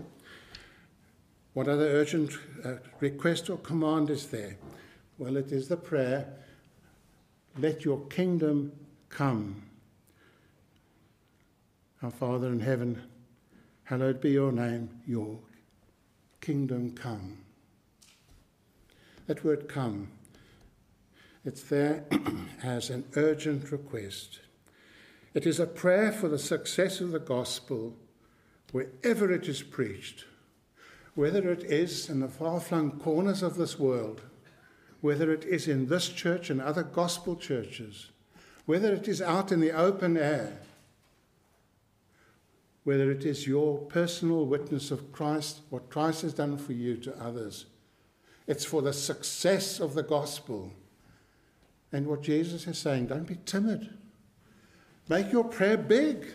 What 1.54 1.68
other 1.68 1.88
urgent 1.88 2.32
uh, 2.64 2.76
request 3.00 3.50
or 3.50 3.58
command 3.58 4.10
is 4.10 4.28
there? 4.28 4.58
Well, 5.18 5.38
it 5.38 5.52
is 5.52 5.68
the 5.68 5.78
prayer 5.78 6.34
let 7.58 7.84
your 7.84 8.00
kingdom 8.08 8.72
come. 9.10 9.64
Our 12.04 12.12
Father 12.12 12.48
in 12.50 12.60
heaven, 12.60 13.02
Hallowed 13.88 14.20
be 14.20 14.32
your 14.32 14.52
name, 14.52 14.90
your 15.08 15.40
kingdom 16.42 16.92
come. 16.92 17.38
That 19.28 19.46
word 19.46 19.70
come, 19.70 20.10
it's 21.48 21.63
there 21.63 22.06
as 22.63 22.89
an 22.89 23.06
urgent 23.16 23.72
request. 23.72 24.39
It 25.34 25.46
is 25.46 25.60
a 25.60 25.66
prayer 25.66 26.12
for 26.12 26.27
the 26.27 26.38
success 26.38 27.00
of 27.00 27.12
the 27.12 27.20
gospel 27.20 27.96
wherever 28.72 29.32
it 29.32 29.48
is 29.48 29.63
preached, 29.63 30.25
whether 31.16 31.50
it 31.50 31.63
is 31.63 32.10
in 32.10 32.20
the 32.20 32.27
far 32.27 32.60
flung 32.60 33.00
corners 33.00 33.42
of 33.42 33.56
this 33.56 33.80
world, 33.80 34.22
whether 35.01 35.32
it 35.32 35.46
is 35.46 35.68
in 35.68 35.88
this 35.88 36.10
church 36.10 36.50
and 36.50 36.62
other 36.62 36.84
gospel 36.84 37.36
churches, 37.36 38.12
whether 38.66 38.94
it 38.94 39.08
is 39.08 39.22
out 39.22 39.51
in 39.51 39.62
the 39.62 39.72
open 39.72 40.18
air 40.18 40.60
whether 42.88 43.12
it 43.12 43.25
is 43.25 43.46
your 43.46 43.80
personal 43.80 44.46
witness 44.46 44.92
of 44.92 45.12
Christ, 45.12 45.60
what 45.70 45.89
Christ 45.89 46.22
has 46.22 46.34
done 46.34 46.58
for 46.58 46.72
you 46.72 46.96
to 46.96 47.22
others. 47.22 47.66
It's 48.48 48.63
for 48.63 48.82
the 48.82 48.94
success 48.94 49.82
of 49.82 49.94
the 49.94 50.04
gospel. 50.04 50.72
And 51.91 52.08
what 52.08 52.22
Jesus 52.22 52.67
is 52.67 52.77
saying, 52.77 53.08
don't 53.08 53.27
be 53.27 53.38
timid. 53.46 53.89
Make 55.10 55.32
your 55.32 55.46
prayer 55.46 55.77
big. 55.77 56.25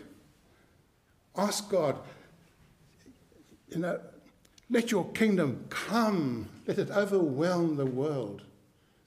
Ask 1.35 1.69
God, 1.69 1.99
you 3.69 3.79
know, 3.79 3.99
let 4.69 4.91
your 4.91 5.05
kingdom 5.11 5.65
come. 5.69 6.49
Let 6.67 6.79
it 6.79 6.89
overwhelm 6.89 7.75
the 7.75 7.85
world. 7.85 8.43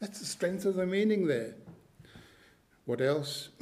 That's 0.01 0.21
the 0.21 0.27
strength 0.27 0.65
of 0.65 0.77
the 0.77 0.87
meaning 0.87 1.27
there. 1.27 1.55
What 2.85 3.01
else? 3.01 3.49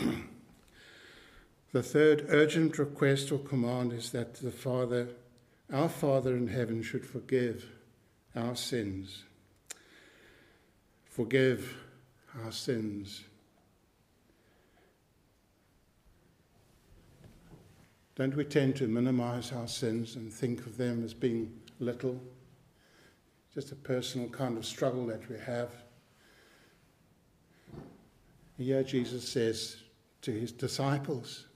The 1.72 1.82
third 1.82 2.26
urgent 2.28 2.78
request 2.78 3.32
or 3.32 3.38
command 3.40 3.92
is 3.92 4.12
that 4.12 4.34
the 4.34 4.52
Father, 4.52 5.08
our 5.72 5.88
Father 5.88 6.36
in 6.36 6.46
heaven, 6.46 6.84
should 6.84 7.04
forgive 7.04 7.68
our 8.36 8.54
sins. 8.54 9.24
Forgive 11.04 11.76
our 12.42 12.52
sins. 12.52 13.24
Don't 18.16 18.34
we 18.36 18.44
tend 18.44 18.76
to 18.76 18.86
minimize 18.86 19.52
our 19.52 19.66
sins 19.66 20.16
and 20.16 20.32
think 20.32 20.60
of 20.66 20.76
them 20.76 21.04
as 21.04 21.12
being 21.12 21.52
little? 21.80 22.20
Just 23.52 23.72
a 23.72 23.76
personal 23.76 24.28
kind 24.28 24.56
of 24.56 24.64
struggle 24.64 25.06
that 25.06 25.28
we 25.28 25.36
have. 25.38 25.70
Here 28.56 28.82
Jesus 28.82 29.28
says 29.28 29.76
to 30.22 30.30
his 30.30 30.52
disciples, 30.52 31.46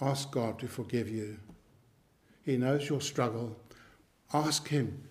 Ask 0.00 0.32
God 0.32 0.58
to 0.58 0.66
forgive 0.66 1.08
you. 1.08 1.38
He 2.44 2.56
knows 2.56 2.88
your 2.88 3.00
struggle. 3.00 3.56
Ask 4.32 4.68
Him 4.68 5.04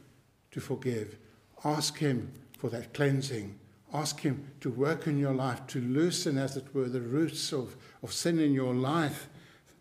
to 0.52 0.60
forgive. 0.60 1.18
Ask 1.64 1.98
Him 1.98 2.32
for 2.58 2.70
that 2.70 2.94
cleansing 2.94 3.60
Ask 3.94 4.22
Him 4.22 4.52
to 4.62 4.72
work 4.72 5.06
in 5.06 5.20
your 5.20 5.34
life, 5.34 5.68
to 5.68 5.80
loosen, 5.80 6.38
as 6.38 6.58
it 6.58 6.74
were, 6.74 6.90
the 6.90 7.02
roots 7.02 7.54
of, 7.54 7.76
of 8.02 8.12
sin 8.12 8.40
in 8.40 8.54
your 8.54 8.74
life 8.74 9.30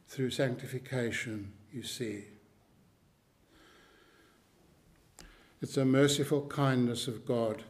through 0.06 0.30
sanctification, 0.30 1.52
you 1.72 1.82
see. 1.82 2.24
It's 5.62 5.78
a 5.78 5.84
merciful 5.84 6.42
kindness 6.42 7.08
of 7.08 7.24
God 7.24 7.62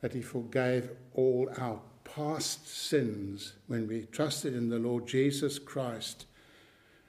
that 0.00 0.12
He 0.12 0.20
forgave 0.20 0.90
all 1.14 1.48
our 1.56 1.80
past 2.04 2.68
sins 2.68 3.54
when 3.66 3.88
we 3.88 4.06
trusted 4.12 4.54
in 4.54 4.68
the 4.68 4.78
Lord 4.78 5.06
Jesus 5.06 5.58
Christ. 5.58 6.26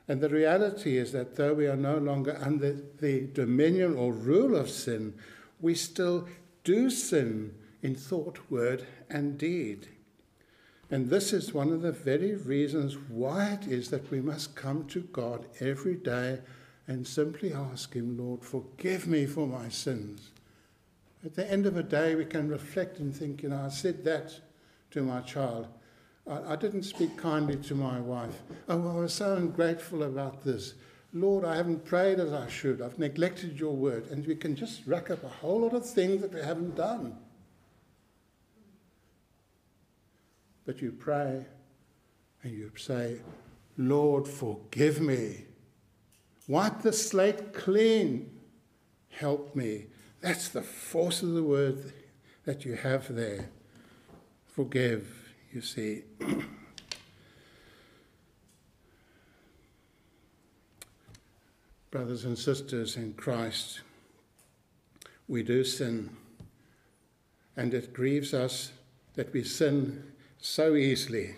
And 0.08 0.22
the 0.22 0.30
reality 0.30 0.98
is 0.98 1.12
that 1.12 1.36
though 1.36 1.54
we 1.54 1.68
are 1.68 1.76
no 1.76 1.98
longer 1.98 2.40
under 2.42 2.78
the 3.00 3.28
dominion 3.34 3.98
or 3.98 4.14
rule 4.14 4.56
of 4.56 4.70
sin, 4.70 5.14
we 5.60 5.76
still 5.76 6.28
do 6.64 6.90
sin 6.90 7.54
in 7.88 7.96
thought, 7.96 8.38
word, 8.50 8.86
and 9.10 9.38
deed. 9.38 9.88
And 10.92 11.10
this 11.10 11.32
is 11.32 11.54
one 11.54 11.72
of 11.72 11.82
the 11.82 11.94
very 11.94 12.36
reasons 12.36 12.98
why 12.98 13.58
it 13.62 13.66
is 13.66 13.90
that 13.90 14.12
we 14.12 14.20
must 14.20 14.58
come 14.58 14.86
to 14.88 15.00
God 15.00 15.46
every 15.62 15.96
day 15.96 16.40
and 16.86 17.08
simply 17.08 17.54
ask 17.54 17.94
Him, 17.94 18.18
Lord, 18.18 18.44
forgive 18.44 19.08
me 19.08 19.26
for 19.26 19.48
my 19.48 19.70
sins. 19.70 20.32
At 21.24 21.36
the 21.36 21.50
end 21.50 21.66
of 21.66 21.78
a 21.78 21.84
day, 21.84 22.14
we 22.16 22.26
can 22.26 22.50
reflect 22.50 23.00
and 23.00 23.16
think, 23.16 23.42
you 23.42 23.50
know, 23.50 23.64
I 23.66 23.70
said 23.70 24.04
that 24.04 24.38
to 24.92 25.02
my 25.02 25.22
child. 25.22 25.68
I, 26.30 26.54
I 26.54 26.56
didn't 26.58 26.84
speak 26.84 27.16
kindly 27.16 27.56
to 27.56 27.76
my 27.76 28.02
wife. 28.02 28.42
Oh, 28.68 28.98
I 28.98 29.00
was 29.00 29.14
so 29.14 29.36
ungrateful 29.36 30.04
about 30.04 30.44
this. 30.44 30.74
Lord, 31.14 31.46
I 31.46 31.56
haven't 31.56 31.86
prayed 31.86 32.20
as 32.20 32.34
I 32.34 32.50
should. 32.50 32.82
I've 32.82 33.00
neglected 33.00 33.58
your 33.58 33.74
word. 33.74 34.08
And 34.12 34.28
we 34.28 34.36
can 34.36 34.58
just 34.58 34.86
rack 34.86 35.10
up 35.10 35.24
a 35.24 35.30
whole 35.30 35.62
lot 35.62 35.74
of 35.74 35.90
things 35.90 36.22
that 36.22 36.34
we 36.34 36.42
haven't 36.42 36.76
done. 36.76 37.16
But 40.68 40.82
you 40.82 40.92
pray 40.92 41.46
and 42.44 42.52
you 42.52 42.70
say, 42.76 43.22
Lord, 43.78 44.28
forgive 44.28 45.00
me. 45.00 45.46
Wipe 46.50 46.82
the 46.82 46.92
slate 46.92 47.54
clean. 47.54 48.30
Help 49.10 49.56
me. 49.56 49.86
That's 50.20 50.50
the 50.50 50.62
force 50.62 51.24
of 51.24 51.32
the 51.32 51.42
word 51.42 51.94
that 52.44 52.66
you 52.66 52.74
have 52.74 53.16
there. 53.16 53.48
Forgive, 54.46 55.08
you 55.54 55.62
see. 55.62 56.04
Brothers 61.92 62.26
and 62.26 62.38
sisters 62.38 62.98
in 62.98 63.14
Christ, 63.14 63.80
we 65.30 65.44
do 65.44 65.64
sin, 65.64 66.10
and 67.56 67.74
it 67.74 67.94
grieves 67.94 68.34
us 68.34 68.74
that 69.16 69.32
we 69.32 69.46
sin 69.46 70.04
so 70.40 70.76
easily. 70.76 71.36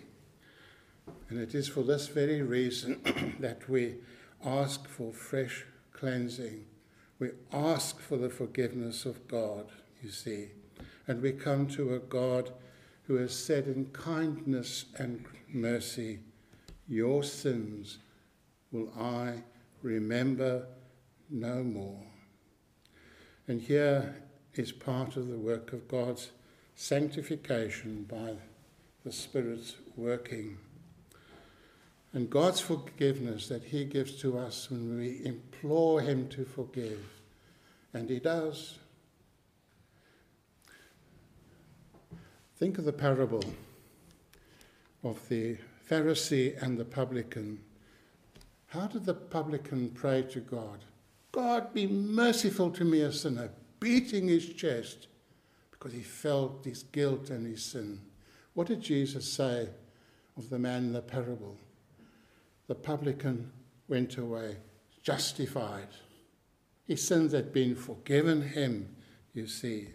And 1.29 1.39
it 1.39 1.53
is 1.55 1.67
for 1.67 1.83
this 1.83 2.07
very 2.07 2.41
reason 2.41 3.35
that 3.39 3.69
we 3.69 3.95
ask 4.43 4.87
for 4.87 5.13
fresh 5.13 5.65
cleansing. 5.93 6.65
We 7.19 7.31
ask 7.51 7.99
for 7.99 8.17
the 8.17 8.29
forgiveness 8.29 9.05
of 9.05 9.27
God, 9.27 9.67
you 10.01 10.09
see. 10.09 10.49
And 11.07 11.21
we 11.21 11.31
come 11.33 11.67
to 11.69 11.95
a 11.95 11.99
God 11.99 12.51
who 13.03 13.15
has 13.15 13.35
said 13.35 13.67
in 13.67 13.85
kindness 13.87 14.85
and 14.97 15.25
mercy, 15.51 16.19
Your 16.87 17.23
sins 17.23 17.97
will 18.71 18.91
I 18.97 19.43
remember 19.81 20.67
no 21.29 21.63
more. 21.63 22.03
And 23.47 23.61
here 23.61 24.15
is 24.53 24.71
part 24.71 25.15
of 25.15 25.27
the 25.27 25.37
work 25.37 25.73
of 25.73 25.87
God's 25.87 26.31
sanctification 26.75 28.03
by 28.03 28.35
the 29.03 29.11
Spirit's 29.11 29.75
working. 29.95 30.57
And 32.13 32.29
God's 32.29 32.59
forgiveness 32.59 33.47
that 33.47 33.63
He 33.63 33.85
gives 33.85 34.19
to 34.21 34.37
us 34.37 34.69
when 34.69 34.97
we 34.97 35.21
implore 35.25 36.01
Him 36.01 36.27
to 36.29 36.45
forgive. 36.45 36.99
And 37.93 38.09
He 38.09 38.19
does. 38.19 38.77
Think 42.57 42.77
of 42.77 42.85
the 42.85 42.93
parable 42.93 43.43
of 45.03 45.29
the 45.29 45.57
Pharisee 45.89 46.61
and 46.61 46.77
the 46.77 46.85
publican. 46.85 47.59
How 48.67 48.87
did 48.87 49.05
the 49.05 49.13
publican 49.13 49.89
pray 49.89 50.23
to 50.23 50.39
God? 50.39 50.83
God, 51.31 51.73
be 51.73 51.87
merciful 51.87 52.71
to 52.71 52.83
me, 52.83 53.01
a 53.01 53.11
sinner, 53.11 53.49
beating 53.79 54.27
his 54.27 54.53
chest 54.53 55.07
because 55.71 55.93
he 55.93 56.01
felt 56.01 56.65
his 56.65 56.83
guilt 56.83 57.29
and 57.29 57.47
his 57.47 57.63
sin. 57.63 58.01
What 58.59 58.67
did 58.67 58.81
Jesus 58.81 59.23
say 59.23 59.69
of 60.35 60.49
the 60.49 60.59
man 60.59 60.87
in 60.87 60.91
the 60.91 61.01
parable? 61.01 61.55
The 62.67 62.75
publican 62.75 63.53
went 63.87 64.17
away 64.17 64.57
justified. 65.01 65.87
His 66.85 67.01
sins 67.07 67.31
had 67.31 67.53
been 67.53 67.73
forgiven 67.73 68.41
him, 68.41 68.97
you 69.33 69.47
see. 69.47 69.87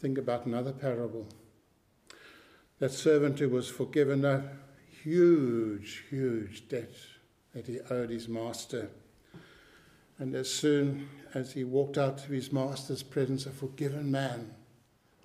Think 0.00 0.18
about 0.18 0.44
another 0.44 0.74
parable. 0.74 1.26
That 2.78 2.92
servant 2.92 3.38
who 3.38 3.48
was 3.48 3.70
forgiven 3.70 4.26
a 4.26 4.44
huge, 5.02 6.04
huge 6.10 6.68
debt 6.68 6.92
that 7.54 7.68
he 7.68 7.80
owed 7.88 8.10
his 8.10 8.28
master. 8.28 8.90
And 10.18 10.34
as 10.34 10.52
soon 10.52 11.08
as 11.32 11.54
he 11.54 11.64
walked 11.64 11.96
out 11.96 12.22
of 12.22 12.28
his 12.28 12.52
master's 12.52 13.02
presence, 13.02 13.46
a 13.46 13.50
forgiven 13.50 14.10
man, 14.10 14.55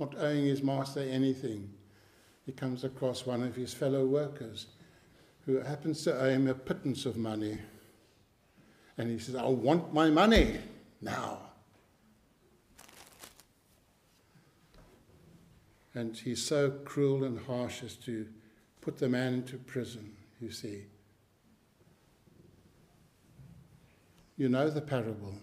not 0.02 0.16
owing 0.18 0.46
his 0.46 0.64
master 0.64 1.00
anything, 1.00 1.70
he 2.46 2.52
comes 2.52 2.84
across 2.84 3.26
one 3.26 3.44
of 3.44 3.56
his 3.56 3.74
fellow 3.74 4.06
workers 4.06 4.66
who 5.46 5.60
happens 5.62 6.04
to 6.04 6.20
owe 6.20 6.30
him 6.30 6.48
a 6.48 6.56
pittance 6.56 7.06
of 7.06 7.18
money. 7.18 7.60
And 8.98 9.10
he 9.10 9.20
says, 9.20 9.36
I 9.36 9.46
want 9.46 9.94
my 9.94 10.10
money 10.10 10.58
now. 11.02 11.38
And 15.94 16.18
he's 16.18 16.44
so 16.44 16.72
cruel 16.84 17.24
and 17.24 17.40
harsh 17.40 17.84
as 17.84 17.96
to 17.98 18.26
put 18.82 18.98
the 18.98 19.08
man 19.10 19.36
into 19.36 19.58
prison, 19.58 20.16
you 20.40 20.52
see. 20.52 20.86
You 24.38 24.50
know 24.50 24.70
the 24.70 24.82
parable 24.82 25.36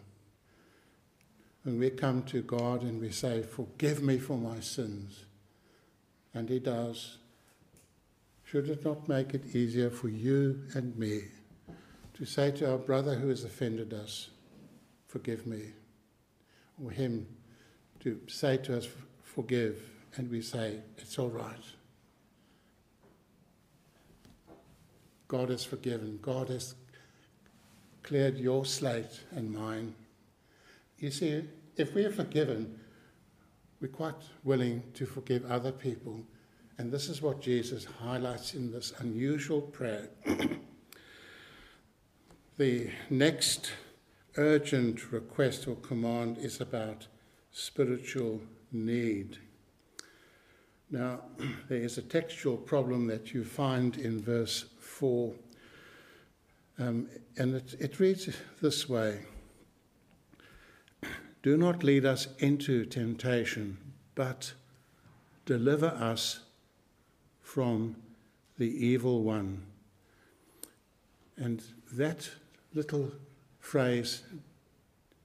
when 1.68 1.78
we 1.78 1.90
come 1.90 2.22
to 2.22 2.40
God 2.40 2.80
and 2.80 2.98
we 2.98 3.10
say, 3.10 3.42
Forgive 3.42 4.02
me 4.02 4.16
for 4.16 4.38
my 4.38 4.58
sins, 4.58 5.26
and 6.32 6.48
He 6.48 6.58
does, 6.58 7.18
should 8.42 8.70
it 8.70 8.86
not 8.86 9.06
make 9.06 9.34
it 9.34 9.54
easier 9.54 9.90
for 9.90 10.08
you 10.08 10.62
and 10.72 10.96
me 10.96 11.24
to 12.14 12.24
say 12.24 12.50
to 12.52 12.70
our 12.70 12.78
brother 12.78 13.16
who 13.16 13.28
has 13.28 13.44
offended 13.44 13.92
us, 13.92 14.30
Forgive 15.08 15.46
me? 15.46 15.60
Or 16.82 16.90
him 16.90 17.26
to 18.00 18.18
say 18.28 18.56
to 18.56 18.78
us, 18.78 18.88
Forgive, 19.22 19.90
and 20.16 20.30
we 20.30 20.40
say, 20.40 20.78
It's 20.96 21.18
all 21.18 21.28
right. 21.28 21.64
God 25.28 25.50
has 25.50 25.66
forgiven. 25.66 26.18
God 26.22 26.48
has 26.48 26.74
cleared 28.02 28.38
your 28.38 28.64
slate 28.64 29.20
and 29.32 29.52
mine. 29.52 29.94
You 30.98 31.10
see, 31.10 31.44
if 31.78 31.94
we 31.94 32.04
are 32.04 32.10
forgiven, 32.10 32.78
we're 33.80 33.88
quite 33.88 34.14
willing 34.42 34.82
to 34.94 35.06
forgive 35.06 35.48
other 35.50 35.70
people. 35.70 36.20
And 36.76 36.92
this 36.92 37.08
is 37.08 37.22
what 37.22 37.40
Jesus 37.40 37.84
highlights 37.84 38.54
in 38.54 38.72
this 38.72 38.92
unusual 38.98 39.60
prayer. 39.60 40.08
the 42.58 42.90
next 43.10 43.70
urgent 44.36 45.12
request 45.12 45.68
or 45.68 45.76
command 45.76 46.38
is 46.38 46.60
about 46.60 47.06
spiritual 47.52 48.40
need. 48.72 49.38
Now, 50.90 51.20
there 51.68 51.78
is 51.78 51.98
a 51.98 52.02
textual 52.02 52.56
problem 52.56 53.06
that 53.06 53.32
you 53.32 53.44
find 53.44 53.96
in 53.96 54.20
verse 54.20 54.64
4, 54.80 55.32
um, 56.80 57.08
and 57.36 57.54
it, 57.54 57.74
it 57.78 58.00
reads 58.00 58.28
this 58.60 58.88
way. 58.88 59.20
Do 61.48 61.56
not 61.56 61.82
lead 61.82 62.04
us 62.04 62.28
into 62.40 62.84
temptation, 62.84 63.78
but 64.14 64.52
deliver 65.46 65.86
us 65.86 66.40
from 67.40 67.96
the 68.58 68.66
evil 68.86 69.22
one. 69.22 69.62
And 71.38 71.62
that 71.94 72.28
little 72.74 73.12
phrase, 73.60 74.24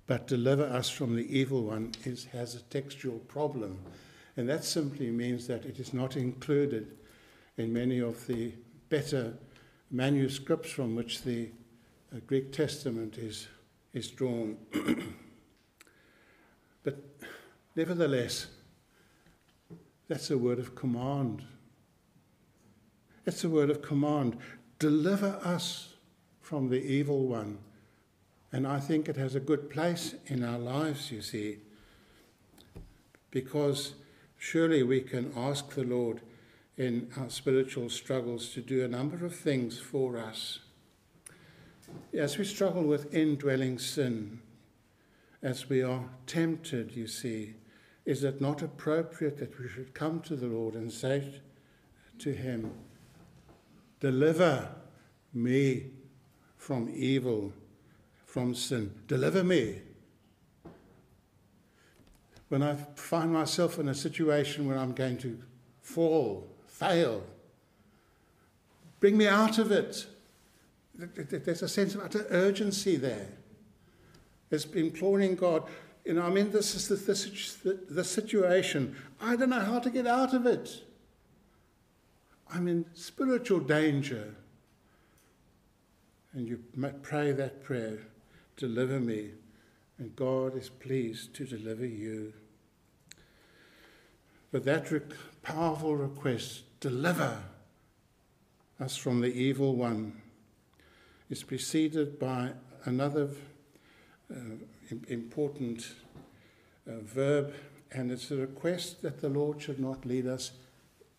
but 0.07 0.25
deliver 0.25 0.63
us 0.63 0.89
from 0.89 1.17
the 1.17 1.27
evil 1.37 1.63
one, 1.63 1.91
is, 2.05 2.23
has 2.31 2.55
a 2.55 2.61
textual 2.61 3.19
problem. 3.19 3.77
And 4.37 4.47
that 4.47 4.63
simply 4.63 5.09
means 5.11 5.45
that 5.47 5.65
it 5.65 5.77
is 5.77 5.93
not 5.93 6.15
included 6.15 6.95
in 7.57 7.73
many 7.73 7.99
of 7.99 8.25
the 8.27 8.53
better 8.87 9.33
manuscripts 9.91 10.71
from 10.71 10.95
which 10.95 11.23
the 11.23 11.49
uh, 12.15 12.19
Greek 12.27 12.53
Testament 12.53 13.17
is, 13.17 13.49
is 13.91 14.09
drawn. 14.09 14.55
but 16.83 16.97
nevertheless, 17.75 18.47
that's 20.07 20.29
a 20.29 20.37
word 20.37 20.59
of 20.59 20.75
command. 20.75 21.43
It's 23.25 23.43
a 23.43 23.49
word 23.49 23.69
of 23.69 23.81
command. 23.81 24.37
Deliver 24.79 25.39
us 25.43 25.93
from 26.41 26.69
the 26.69 26.83
evil 26.83 27.25
one. 27.27 27.57
And 28.51 28.67
I 28.67 28.79
think 28.79 29.09
it 29.09 29.15
has 29.15 29.33
a 29.33 29.39
good 29.39 29.69
place 29.69 30.13
in 30.27 30.43
our 30.43 30.59
lives, 30.59 31.11
you 31.11 31.21
see, 31.21 31.57
because 33.31 33.95
surely 34.37 34.83
we 34.83 35.01
can 35.01 35.33
ask 35.35 35.73
the 35.73 35.83
Lord 35.83 36.21
in 36.77 37.09
our 37.17 37.29
spiritual 37.29 37.89
struggles 37.89 38.49
to 38.49 38.61
do 38.61 38.83
a 38.83 38.87
number 38.87 39.25
of 39.25 39.35
things 39.35 39.79
for 39.79 40.17
us. 40.17 40.59
As 42.13 42.37
we 42.37 42.45
struggle 42.45 42.83
with 42.83 43.13
indwelling 43.13 43.79
sin, 43.79 44.39
as 45.43 45.67
we 45.67 45.83
are 45.83 46.05
tempted, 46.25 46.95
you 46.95 47.05
see, 47.05 47.53
is 48.05 48.23
it 48.23 48.39
not 48.39 48.61
appropriate 48.61 49.37
that 49.37 49.59
we 49.59 49.67
should 49.67 49.93
come 49.93 50.21
to 50.21 50.35
the 50.37 50.47
Lord 50.47 50.73
and 50.73 50.91
say 50.91 51.41
to 52.19 52.33
Him, 52.33 52.71
Deliver 53.99 54.69
me 55.33 55.87
from 56.57 56.89
evil, 56.95 57.53
from 58.25 58.55
sin. 58.55 58.93
Deliver 59.07 59.43
me. 59.43 59.81
When 62.47 62.63
I 62.63 62.75
find 62.95 63.31
myself 63.31 63.79
in 63.79 63.89
a 63.89 63.95
situation 63.95 64.67
where 64.67 64.77
I'm 64.77 64.93
going 64.93 65.17
to 65.19 65.37
fall, 65.81 66.47
fail, 66.67 67.23
bring 68.99 69.17
me 69.17 69.27
out 69.27 69.57
of 69.57 69.71
it. 69.71 70.05
There's 70.95 71.63
a 71.63 71.67
sense 71.67 71.95
of 71.95 72.01
utter 72.01 72.27
urgency 72.29 72.95
there. 72.95 73.27
It's 74.53 74.65
imploring 74.65 75.35
God. 75.35 75.63
You 76.05 76.13
know, 76.13 76.21
I 76.21 76.29
mean, 76.29 76.51
this 76.51 76.75
is 76.75 76.87
the, 76.87 77.79
the, 77.89 78.03
situation. 78.03 78.95
I 79.19 79.35
don't 79.35 79.49
know 79.49 79.59
how 79.59 79.79
to 79.79 79.89
get 79.89 80.05
out 80.05 80.33
of 80.33 80.45
it. 80.45 80.83
I'm 82.53 82.67
in 82.67 82.85
spiritual 82.93 83.59
danger. 83.59 84.35
And 86.33 86.47
you 86.47 86.59
pray 87.01 87.31
that 87.31 87.63
prayer 87.63 87.99
deliver 88.55 88.99
me. 88.99 89.31
And 89.97 90.15
God 90.15 90.55
is 90.55 90.69
pleased 90.69 91.33
to 91.35 91.45
deliver 91.45 91.85
you. 91.85 92.33
But 94.51 94.65
that 94.65 94.91
re- 94.91 95.01
powerful 95.41 95.95
request, 95.95 96.79
deliver 96.79 97.41
us 98.79 98.97
from 98.97 99.21
the 99.21 99.33
evil 99.33 99.75
one, 99.75 100.21
is 101.29 101.41
preceded 101.41 102.19
by 102.19 102.51
another 102.85 103.29
important 105.07 105.93
uh, 106.87 106.99
verb, 107.01 107.53
and 107.91 108.11
it's 108.11 108.31
a 108.31 108.37
request 108.37 109.01
that 109.01 109.21
the 109.21 109.29
Lord 109.29 109.61
should 109.61 109.79
not 109.79 110.05
lead 110.05 110.27
us 110.27 110.51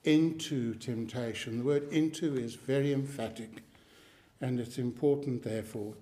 into 0.04 0.74
temptation. 0.74 1.58
The 1.58 1.64
word 1.64 1.92
into 1.92 2.36
is 2.36 2.54
very 2.54 2.92
emphatic, 2.92 3.62
and 4.40 4.60
it's 4.60 4.78
important, 4.78 5.42
therefore. 5.42 5.94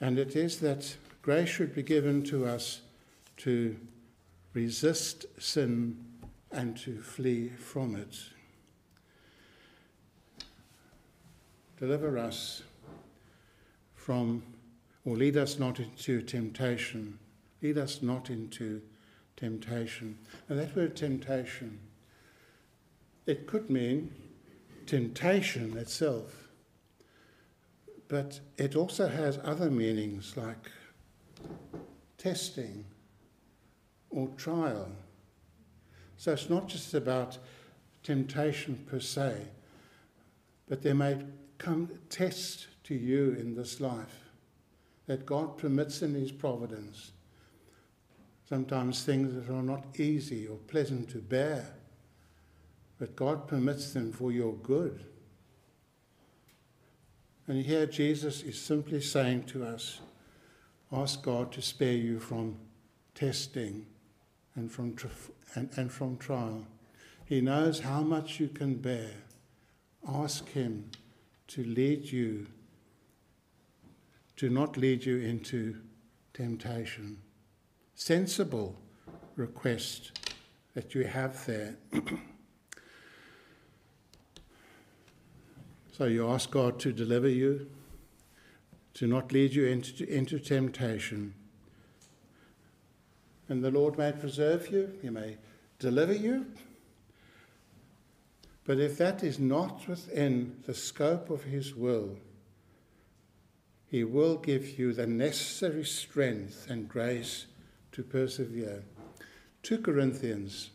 And 0.00 0.18
it 0.18 0.34
is 0.34 0.60
that 0.60 0.96
grace 1.22 1.48
should 1.48 1.74
be 1.74 1.82
given 1.82 2.22
to 2.24 2.46
us 2.46 2.80
to 3.38 3.76
resist 4.54 5.26
sin 5.38 6.04
and 6.50 6.76
to 6.78 7.00
flee 7.00 7.48
from 7.48 7.94
it. 7.94 8.16
Deliver 11.78 12.18
us 12.18 12.62
from, 13.94 14.42
or 15.04 15.16
lead 15.16 15.36
us 15.36 15.58
not 15.58 15.80
into 15.80 16.22
temptation. 16.22 17.18
Lead 17.62 17.78
us 17.78 18.02
not 18.02 18.30
into 18.30 18.82
temptation. 19.36 20.18
And 20.48 20.58
that 20.58 20.74
word 20.76 20.96
temptation 20.96 21.80
it 23.26 23.46
could 23.46 23.70
mean 23.70 24.12
temptation 24.86 25.76
itself, 25.76 26.48
but 28.08 28.40
it 28.56 28.74
also 28.74 29.06
has 29.06 29.38
other 29.44 29.70
meanings 29.70 30.36
like 30.36 30.70
testing 32.18 32.84
or 34.10 34.28
trial. 34.36 34.90
So 36.16 36.32
it's 36.32 36.50
not 36.50 36.68
just 36.68 36.92
about 36.94 37.38
temptation 38.02 38.84
per 38.90 38.98
se, 38.98 39.46
but 40.68 40.82
there 40.82 40.94
may 40.94 41.18
come 41.58 41.88
tests 42.08 42.66
to 42.84 42.94
you 42.94 43.36
in 43.38 43.54
this 43.54 43.80
life 43.80 44.29
that 45.10 45.26
God 45.26 45.58
permits 45.58 46.02
in 46.02 46.14
His 46.14 46.30
providence. 46.30 47.10
Sometimes 48.48 49.02
things 49.02 49.34
that 49.34 49.52
are 49.52 49.62
not 49.62 49.98
easy 49.98 50.46
or 50.46 50.56
pleasant 50.56 51.10
to 51.10 51.18
bear 51.18 51.74
but 53.00 53.16
God 53.16 53.48
permits 53.48 53.94
them 53.94 54.12
for 54.12 54.30
your 54.30 54.52
good. 54.52 55.02
And 57.48 57.64
here 57.64 57.86
Jesus 57.86 58.42
is 58.42 58.60
simply 58.60 59.00
saying 59.00 59.44
to 59.44 59.64
us, 59.64 60.00
ask 60.92 61.22
God 61.22 61.50
to 61.52 61.62
spare 61.62 61.94
you 61.94 62.20
from 62.20 62.56
testing 63.14 63.86
and 64.54 64.70
from, 64.70 64.94
and, 65.54 65.70
and 65.76 65.90
from 65.90 66.18
trial. 66.18 66.66
He 67.24 67.40
knows 67.40 67.80
how 67.80 68.02
much 68.02 68.38
you 68.38 68.48
can 68.48 68.74
bear. 68.74 69.12
Ask 70.06 70.50
Him 70.50 70.90
to 71.48 71.64
lead 71.64 72.04
you, 72.04 72.48
to 74.40 74.48
not 74.48 74.78
lead 74.78 75.04
you 75.04 75.18
into 75.18 75.76
temptation. 76.32 77.18
Sensible 77.94 78.74
request 79.36 80.18
that 80.72 80.94
you 80.94 81.04
have 81.04 81.44
there. 81.44 81.76
So 85.92 86.06
you 86.06 86.26
ask 86.30 86.50
God 86.50 86.80
to 86.80 86.92
deliver 86.92 87.28
you, 87.28 87.68
to 88.94 89.06
not 89.06 89.32
lead 89.32 89.52
you 89.52 89.66
into, 89.66 90.10
into 90.10 90.38
temptation. 90.38 91.34
And 93.50 93.62
the 93.62 93.70
Lord 93.70 93.98
may 93.98 94.12
preserve 94.12 94.70
you, 94.70 94.98
He 95.02 95.10
may 95.10 95.36
deliver 95.78 96.14
you. 96.14 96.46
But 98.64 98.80
if 98.80 98.96
that 98.96 99.22
is 99.22 99.38
not 99.38 99.86
within 99.86 100.62
the 100.64 100.72
scope 100.72 101.28
of 101.28 101.44
His 101.44 101.74
will, 101.74 102.16
He 103.90 104.04
will 104.04 104.36
give 104.36 104.78
you 104.78 104.92
the 104.92 105.06
necessary 105.06 105.84
strength 105.84 106.66
and 106.70 106.88
grace 106.88 107.46
to 107.92 108.02
persevere. 108.02 108.84
2 109.62 109.78
Corinthians 109.78 110.70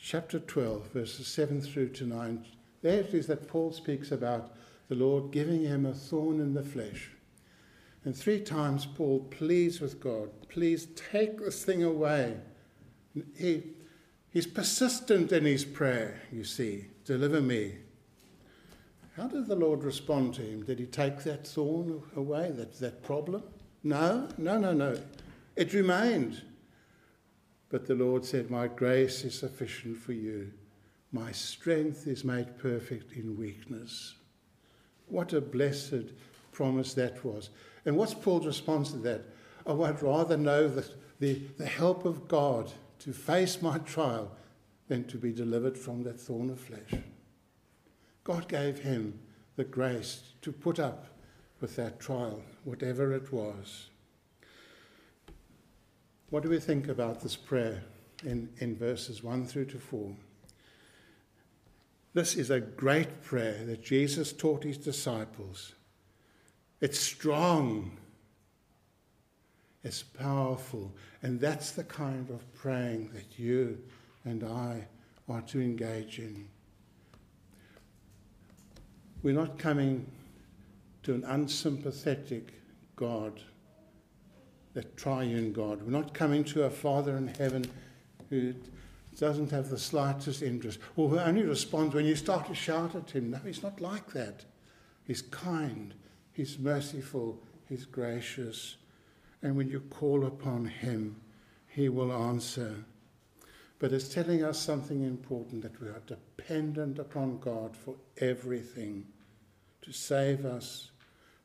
chapter 0.00 0.38
12, 0.38 0.88
verses 0.92 1.26
7 1.26 1.60
through 1.62 1.88
to 1.88 2.04
9 2.04 2.44
there 2.84 3.00
it 3.00 3.14
is 3.14 3.26
that 3.28 3.48
Paul 3.48 3.72
speaks 3.72 4.12
about 4.12 4.52
the 4.90 4.94
Lord 4.94 5.30
giving 5.30 5.62
him 5.62 5.86
a 5.86 5.94
thorn 5.94 6.38
in 6.38 6.52
the 6.52 6.62
flesh. 6.62 7.08
And 8.04 8.14
three 8.14 8.40
times 8.40 8.84
Paul 8.84 9.20
pleads 9.30 9.80
with 9.80 10.00
God, 10.00 10.28
please 10.50 10.88
take 10.94 11.38
this 11.38 11.64
thing 11.64 11.82
away. 11.82 12.36
He, 13.38 13.62
he's 14.28 14.46
persistent 14.46 15.32
in 15.32 15.46
his 15.46 15.64
prayer, 15.64 16.20
you 16.30 16.44
see, 16.44 16.88
deliver 17.06 17.40
me. 17.40 17.76
How 19.16 19.28
did 19.28 19.46
the 19.46 19.56
Lord 19.56 19.84
respond 19.84 20.34
to 20.34 20.42
him? 20.42 20.64
Did 20.64 20.78
he 20.78 20.86
take 20.86 21.22
that 21.24 21.46
thorn 21.46 22.02
away, 22.16 22.50
that, 22.52 22.78
that 22.80 23.02
problem? 23.02 23.42
No, 23.82 24.28
no, 24.38 24.58
no, 24.58 24.72
no. 24.72 24.98
It 25.56 25.72
remained. 25.72 26.42
But 27.68 27.86
the 27.86 27.94
Lord 27.94 28.24
said, 28.24 28.50
My 28.50 28.66
grace 28.66 29.24
is 29.24 29.38
sufficient 29.38 29.98
for 29.98 30.12
you 30.12 30.52
my 31.14 31.30
strength 31.30 32.08
is 32.08 32.24
made 32.24 32.58
perfect 32.58 33.12
in 33.12 33.38
weakness. 33.38 34.16
What 35.06 35.32
a 35.32 35.40
blessed 35.40 36.10
promise 36.50 36.92
that 36.94 37.24
was. 37.24 37.50
And 37.86 37.96
what's 37.96 38.14
Paul's 38.14 38.46
response 38.46 38.90
to 38.90 38.98
that? 38.98 39.22
Oh, 39.64 39.84
I'd 39.84 40.02
rather 40.02 40.36
know 40.36 40.66
the, 40.66 40.84
the, 41.20 41.40
the 41.56 41.66
help 41.66 42.04
of 42.04 42.26
God 42.26 42.72
to 42.98 43.12
face 43.12 43.62
my 43.62 43.78
trial 43.78 44.32
than 44.88 45.04
to 45.04 45.16
be 45.16 45.32
delivered 45.32 45.78
from 45.78 46.02
that 46.02 46.20
thorn 46.20 46.50
of 46.50 46.58
flesh. 46.58 47.00
God 48.24 48.48
gave 48.48 48.78
him 48.78 49.18
the 49.56 49.64
grace 49.64 50.22
to 50.42 50.50
put 50.50 50.78
up 50.78 51.06
with 51.60 51.76
that 51.76 52.00
trial, 52.00 52.42
whatever 52.64 53.12
it 53.12 53.32
was. 53.32 53.88
What 56.30 56.42
do 56.42 56.48
we 56.48 56.58
think 56.58 56.88
about 56.88 57.20
this 57.20 57.36
prayer 57.36 57.82
in, 58.24 58.48
in 58.58 58.76
verses 58.76 59.22
1 59.22 59.46
through 59.46 59.66
to 59.66 59.78
4? 59.78 60.16
This 62.14 62.34
is 62.34 62.50
a 62.50 62.60
great 62.60 63.22
prayer 63.22 63.64
that 63.66 63.84
Jesus 63.84 64.32
taught 64.32 64.64
his 64.64 64.78
disciples 64.78 65.74
It's 66.80 66.98
strong. 66.98 67.98
It's 69.82 70.02
powerful. 70.02 70.94
And 71.22 71.38
that's 71.38 71.72
the 71.72 71.84
kind 71.84 72.30
of 72.30 72.52
praying 72.54 73.10
that 73.14 73.38
you 73.38 73.78
and 74.24 74.42
I 74.42 74.86
are 75.28 75.42
to 75.42 75.60
engage 75.60 76.18
in. 76.18 76.48
We're 79.24 79.32
not 79.32 79.58
coming 79.58 80.06
to 81.04 81.14
an 81.14 81.24
unsympathetic 81.24 82.52
God, 82.94 83.40
that 84.74 84.98
triune 84.98 85.54
God. 85.54 85.80
We're 85.80 85.98
not 85.98 86.12
coming 86.12 86.44
to 86.44 86.64
a 86.64 86.70
Father 86.70 87.16
in 87.16 87.28
heaven 87.28 87.64
who 88.28 88.52
doesn't 89.18 89.50
have 89.50 89.70
the 89.70 89.78
slightest 89.78 90.42
interest, 90.42 90.78
or 90.94 91.08
who 91.08 91.18
only 91.18 91.42
responds 91.42 91.94
when 91.94 92.04
you 92.04 92.16
start 92.16 92.46
to 92.48 92.54
shout 92.54 92.94
at 92.94 93.12
him. 93.12 93.30
No, 93.30 93.38
he's 93.38 93.62
not 93.62 93.80
like 93.80 94.12
that. 94.12 94.44
He's 95.04 95.22
kind, 95.22 95.94
he's 96.34 96.58
merciful, 96.58 97.42
he's 97.66 97.86
gracious. 97.86 98.76
And 99.40 99.56
when 99.56 99.70
you 99.70 99.80
call 99.88 100.26
upon 100.26 100.66
him, 100.66 101.16
he 101.66 101.88
will 101.88 102.12
answer. 102.12 102.76
But 103.78 103.94
it's 103.94 104.12
telling 104.12 104.44
us 104.44 104.58
something 104.58 105.02
important 105.02 105.62
that 105.62 105.80
we 105.80 105.88
are 105.88 106.02
dependent 106.06 106.98
upon 106.98 107.38
God 107.38 107.74
for 107.74 107.94
everything 108.18 109.06
to 109.84 109.92
save 109.92 110.44
us, 110.44 110.90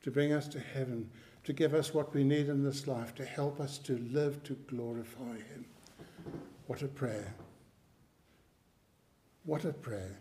to 0.02 0.12
bring 0.12 0.32
us 0.32 0.48
to 0.48 0.60
heaven, 0.60 1.10
to 1.44 1.54
give 1.54 1.74
us 1.74 1.94
what 1.94 2.14
we 2.14 2.24
need 2.24 2.48
in 2.48 2.64
this 2.64 2.88
life, 2.88 3.14
to 3.16 3.26
help 3.26 3.60
us 3.60 3.78
to 3.80 3.98
live 4.12 4.42
to 4.44 4.54
glorify 4.68 5.36
Him. 5.36 5.66
What 6.68 6.82
a 6.82 6.88
prayer! 6.88 7.34
What 9.44 9.66
a 9.66 9.74
prayer! 9.74 10.18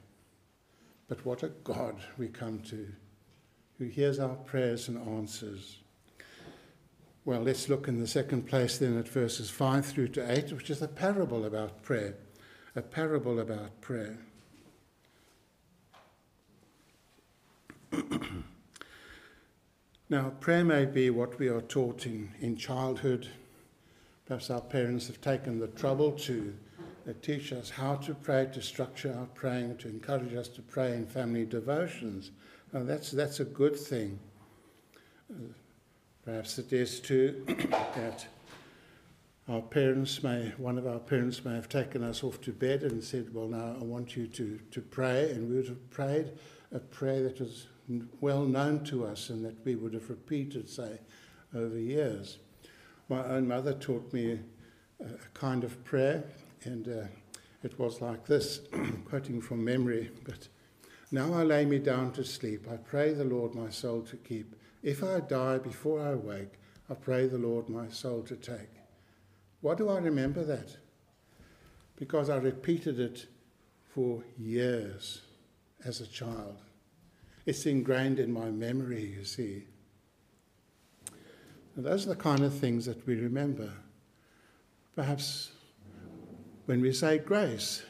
But 1.06 1.24
what 1.24 1.42
a 1.42 1.48
God 1.48 1.96
we 2.18 2.28
come 2.28 2.58
to, 2.70 2.88
who 3.78 3.86
hears 3.86 4.18
our 4.18 4.34
prayers 4.34 4.88
and 4.88 4.98
answers. 5.16 5.78
Well, 7.24 7.42
let's 7.42 7.68
look 7.68 7.88
in 7.88 8.00
the 8.00 8.06
second 8.06 8.46
place 8.46 8.78
then 8.78 8.98
at 8.98 9.08
verses 9.08 9.48
5 9.50 9.86
through 9.86 10.08
to 10.08 10.32
8, 10.32 10.52
which 10.52 10.70
is 10.70 10.82
a 10.82 10.88
parable 10.88 11.44
about 11.44 11.82
prayer. 11.82 12.16
A 12.74 12.82
parable 12.82 13.38
about 13.38 13.80
prayer. 13.80 14.18
Now, 20.10 20.30
prayer 20.40 20.64
may 20.64 20.86
be 20.86 21.10
what 21.10 21.38
we 21.38 21.48
are 21.48 21.60
taught 21.60 22.06
in, 22.06 22.30
in 22.40 22.56
childhood. 22.56 23.28
Perhaps 24.24 24.48
our 24.48 24.62
parents 24.62 25.06
have 25.08 25.20
taken 25.20 25.58
the 25.58 25.66
trouble 25.68 26.12
to 26.12 26.54
uh, 27.06 27.12
teach 27.20 27.52
us 27.52 27.68
how 27.68 27.96
to 27.96 28.14
pray, 28.14 28.48
to 28.54 28.62
structure 28.62 29.14
our 29.18 29.26
praying, 29.26 29.76
to 29.78 29.88
encourage 29.88 30.34
us 30.34 30.48
to 30.48 30.62
pray 30.62 30.94
in 30.94 31.04
family 31.04 31.44
devotions. 31.44 32.30
Now, 32.72 32.84
that's, 32.84 33.10
that's 33.10 33.40
a 33.40 33.44
good 33.44 33.76
thing. 33.76 34.18
Uh, 35.30 35.52
perhaps 36.24 36.58
it 36.58 36.72
is 36.72 37.00
too 37.00 37.44
that 37.46 38.26
our 39.46 39.60
parents 39.60 40.22
may, 40.22 40.54
one 40.56 40.78
of 40.78 40.86
our 40.86 41.00
parents 41.00 41.44
may 41.44 41.54
have 41.54 41.68
taken 41.68 42.02
us 42.02 42.24
off 42.24 42.40
to 42.42 42.52
bed 42.52 42.82
and 42.82 43.04
said, 43.04 43.34
Well, 43.34 43.48
now 43.48 43.76
I 43.78 43.84
want 43.84 44.16
you 44.16 44.26
to, 44.26 44.58
to 44.70 44.80
pray. 44.80 45.30
And 45.32 45.50
we 45.50 45.56
would 45.56 45.68
have 45.68 45.90
prayed 45.90 46.32
a 46.72 46.78
prayer 46.78 47.22
that 47.24 47.40
was 47.40 47.66
well 48.20 48.44
known 48.44 48.84
to 48.84 49.06
us 49.06 49.30
and 49.30 49.44
that 49.44 49.64
we 49.64 49.74
would 49.74 49.94
have 49.94 50.10
repeated, 50.10 50.68
say, 50.68 50.98
over 51.54 51.78
years. 51.78 52.38
My 53.08 53.24
own 53.24 53.48
mother 53.48 53.72
taught 53.72 54.12
me 54.12 54.40
a, 55.00 55.06
kind 55.34 55.64
of 55.64 55.82
prayer, 55.84 56.24
and 56.64 56.88
uh, 56.88 57.06
it 57.62 57.78
was 57.78 58.00
like 58.00 58.26
this, 58.26 58.60
quoting 59.06 59.40
from 59.40 59.64
memory. 59.64 60.10
But 60.24 60.48
now 61.10 61.32
I 61.32 61.42
lay 61.42 61.64
me 61.64 61.78
down 61.78 62.12
to 62.12 62.24
sleep. 62.24 62.66
I 62.70 62.76
pray 62.76 63.14
the 63.14 63.24
Lord 63.24 63.54
my 63.54 63.70
soul 63.70 64.02
to 64.02 64.16
keep. 64.16 64.54
If 64.82 65.02
I 65.02 65.20
die 65.20 65.58
before 65.58 66.00
I 66.00 66.14
wake, 66.14 66.52
I 66.90 66.94
pray 66.94 67.26
the 67.26 67.38
Lord 67.38 67.68
my 67.68 67.88
soul 67.88 68.22
to 68.24 68.36
take. 68.36 68.70
Why 69.60 69.74
do 69.74 69.88
I 69.88 69.98
remember 69.98 70.44
that? 70.44 70.76
Because 71.96 72.30
I 72.30 72.36
repeated 72.36 73.00
it 73.00 73.26
for 73.94 74.22
years 74.38 75.22
as 75.84 76.00
a 76.00 76.06
child. 76.06 76.62
It's 77.48 77.64
ingrained 77.64 78.18
in 78.18 78.30
my 78.30 78.50
memory, 78.50 79.14
you 79.16 79.24
see. 79.24 79.64
And 81.74 81.82
those 81.86 82.04
are 82.04 82.10
the 82.10 82.14
kind 82.14 82.44
of 82.44 82.52
things 82.52 82.84
that 82.84 83.06
we 83.06 83.14
remember. 83.14 83.72
Perhaps 84.94 85.52
when 86.66 86.82
we 86.82 86.92
say 86.92 87.16
grace, 87.16 87.84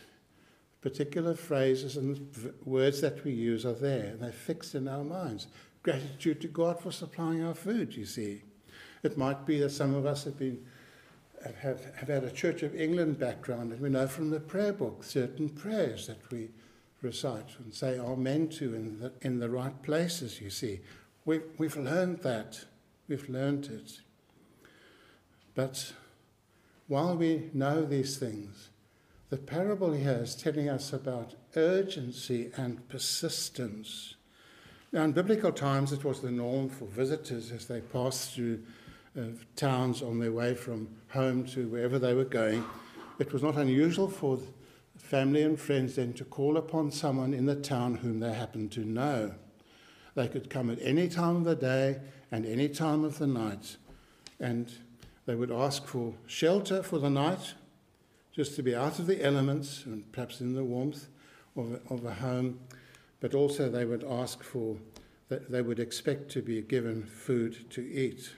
particular 0.80 1.34
phrases 1.34 1.96
and 1.96 2.54
words 2.64 3.00
that 3.00 3.24
we 3.24 3.32
use 3.32 3.66
are 3.66 3.72
there, 3.72 4.10
and 4.10 4.20
they're 4.20 4.30
fixed 4.30 4.76
in 4.76 4.86
our 4.86 5.02
minds. 5.02 5.48
Gratitude 5.82 6.40
to 6.42 6.46
God 6.46 6.80
for 6.80 6.92
supplying 6.92 7.42
our 7.42 7.54
food, 7.54 7.96
you 7.96 8.04
see. 8.06 8.42
It 9.02 9.18
might 9.18 9.44
be 9.44 9.58
that 9.58 9.70
some 9.70 9.92
of 9.92 10.06
us 10.06 10.22
have 10.22 10.38
been 10.38 10.64
have, 11.60 11.84
have 11.96 12.08
had 12.08 12.22
a 12.22 12.30
Church 12.30 12.62
of 12.62 12.76
England 12.76 13.18
background, 13.18 13.72
and 13.72 13.80
we 13.80 13.88
know 13.88 14.06
from 14.06 14.30
the 14.30 14.38
prayer 14.38 14.72
book 14.72 15.02
certain 15.02 15.48
prayers 15.48 16.06
that 16.06 16.30
we 16.30 16.50
recite 17.02 17.50
and 17.58 17.72
say 17.72 17.98
amen 17.98 18.48
to 18.48 18.74
in 18.74 19.00
the, 19.00 19.12
in 19.22 19.38
the 19.38 19.50
right 19.50 19.82
places, 19.82 20.40
you 20.40 20.50
see. 20.50 20.80
We've, 21.24 21.44
we've 21.58 21.76
learned 21.76 22.18
that. 22.18 22.64
We've 23.08 23.28
learned 23.28 23.66
it. 23.66 24.00
But 25.54 25.92
while 26.86 27.16
we 27.16 27.50
know 27.52 27.84
these 27.84 28.16
things, 28.16 28.70
the 29.30 29.36
parable 29.36 29.92
here 29.92 30.20
is 30.22 30.34
telling 30.34 30.68
us 30.68 30.92
about 30.92 31.34
urgency 31.54 32.50
and 32.56 32.88
persistence. 32.88 34.14
Now, 34.90 35.04
in 35.04 35.12
biblical 35.12 35.52
times, 35.52 35.92
it 35.92 36.02
was 36.02 36.20
the 36.20 36.30
norm 36.30 36.70
for 36.70 36.86
visitors 36.86 37.52
as 37.52 37.66
they 37.66 37.82
passed 37.82 38.34
through 38.34 38.62
uh, 39.18 39.24
towns 39.54 40.02
on 40.02 40.18
their 40.18 40.32
way 40.32 40.54
from 40.54 40.88
home 41.10 41.44
to 41.48 41.68
wherever 41.68 41.98
they 41.98 42.14
were 42.14 42.24
going. 42.24 42.64
It 43.18 43.32
was 43.32 43.42
not 43.42 43.56
unusual 43.56 44.08
for 44.08 44.38
family 45.08 45.40
and 45.40 45.58
friends 45.58 45.96
then 45.96 46.12
to 46.12 46.22
call 46.22 46.58
upon 46.58 46.90
someone 46.90 47.32
in 47.32 47.46
the 47.46 47.56
town 47.56 47.94
whom 47.94 48.20
they 48.20 48.30
happened 48.30 48.70
to 48.70 48.80
know. 48.80 49.34
They 50.14 50.28
could 50.28 50.50
come 50.50 50.68
at 50.68 50.78
any 50.82 51.08
time 51.08 51.36
of 51.36 51.44
the 51.44 51.56
day 51.56 52.00
and 52.30 52.44
any 52.44 52.68
time 52.68 53.04
of 53.04 53.18
the 53.18 53.26
night, 53.26 53.78
and 54.38 54.70
they 55.24 55.34
would 55.34 55.50
ask 55.50 55.86
for 55.86 56.12
shelter 56.26 56.82
for 56.82 56.98
the 56.98 57.08
night, 57.08 57.54
just 58.32 58.54
to 58.56 58.62
be 58.62 58.74
out 58.74 58.98
of 58.98 59.06
the 59.06 59.24
elements 59.24 59.86
and 59.86 60.12
perhaps 60.12 60.42
in 60.42 60.54
the 60.54 60.62
warmth 60.62 61.08
of 61.56 61.72
a, 61.72 61.94
of 61.94 62.04
a 62.04 62.12
home, 62.12 62.60
but 63.20 63.34
also 63.34 63.70
they 63.70 63.86
would 63.86 64.04
ask 64.04 64.42
for, 64.42 64.76
that 65.30 65.50
they 65.50 65.62
would 65.62 65.80
expect 65.80 66.30
to 66.32 66.42
be 66.42 66.60
given 66.60 67.02
food 67.06 67.70
to 67.70 67.80
eat. 67.80 68.34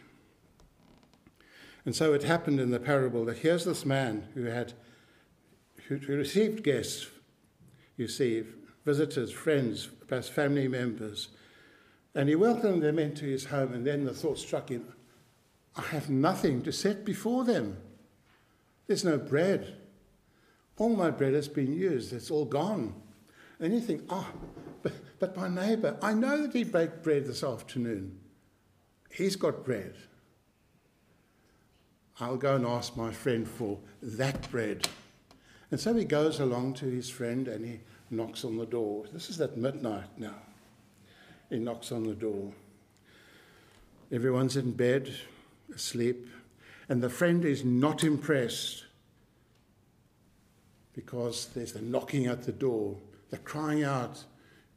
And 1.84 1.96
so 1.96 2.14
it 2.14 2.22
happened 2.22 2.60
in 2.60 2.70
the 2.70 2.78
parable 2.78 3.24
that 3.24 3.38
here's 3.38 3.64
this 3.64 3.84
man 3.84 4.28
who 4.34 4.44
had 4.44 4.74
who 5.98 6.16
received 6.16 6.62
guests, 6.62 7.08
you 7.96 8.08
see, 8.08 8.44
visitors, 8.84 9.30
friends, 9.30 9.88
perhaps 10.06 10.28
family 10.28 10.68
members, 10.68 11.28
and 12.14 12.28
he 12.28 12.34
welcomed 12.34 12.82
them 12.82 12.98
into 12.98 13.24
his 13.24 13.46
home, 13.46 13.72
and 13.72 13.86
then 13.86 14.04
the 14.04 14.14
thought 14.14 14.38
struck 14.38 14.68
him 14.68 14.92
I 15.76 15.82
have 15.82 16.10
nothing 16.10 16.62
to 16.62 16.72
set 16.72 17.04
before 17.04 17.44
them. 17.44 17.76
There's 18.86 19.04
no 19.04 19.18
bread. 19.18 19.76
All 20.78 20.96
my 20.96 21.10
bread 21.10 21.34
has 21.34 21.46
been 21.46 21.72
used, 21.72 22.12
it's 22.12 22.30
all 22.30 22.44
gone. 22.44 22.94
And 23.60 23.72
you 23.72 23.80
think, 23.80 24.02
oh, 24.08 24.26
but, 24.82 24.92
but 25.18 25.36
my 25.36 25.46
neighbour, 25.46 25.96
I 26.02 26.14
know 26.14 26.42
that 26.42 26.54
he 26.54 26.64
baked 26.64 27.02
bread 27.02 27.26
this 27.26 27.44
afternoon. 27.44 28.18
He's 29.12 29.36
got 29.36 29.64
bread. 29.64 29.94
I'll 32.18 32.36
go 32.36 32.56
and 32.56 32.66
ask 32.66 32.96
my 32.96 33.12
friend 33.12 33.46
for 33.46 33.78
that 34.02 34.50
bread. 34.50 34.88
And 35.70 35.78
so 35.78 35.94
he 35.94 36.04
goes 36.04 36.40
along 36.40 36.74
to 36.74 36.86
his 36.86 37.08
friend 37.08 37.46
and 37.46 37.64
he 37.64 37.80
knocks 38.10 38.44
on 38.44 38.56
the 38.56 38.66
door. 38.66 39.04
This 39.12 39.30
is 39.30 39.40
at 39.40 39.56
midnight 39.56 40.08
now. 40.18 40.34
He 41.48 41.58
knocks 41.58 41.92
on 41.92 42.04
the 42.04 42.14
door. 42.14 42.52
Everyone's 44.12 44.56
in 44.56 44.72
bed, 44.72 45.12
asleep, 45.74 46.28
and 46.88 47.00
the 47.00 47.10
friend 47.10 47.44
is 47.44 47.64
not 47.64 48.02
impressed 48.02 48.84
because 50.92 51.46
there's 51.54 51.72
the 51.72 51.82
knocking 51.82 52.26
at 52.26 52.42
the 52.42 52.52
door, 52.52 52.96
the 53.30 53.38
crying 53.38 53.84
out, 53.84 54.24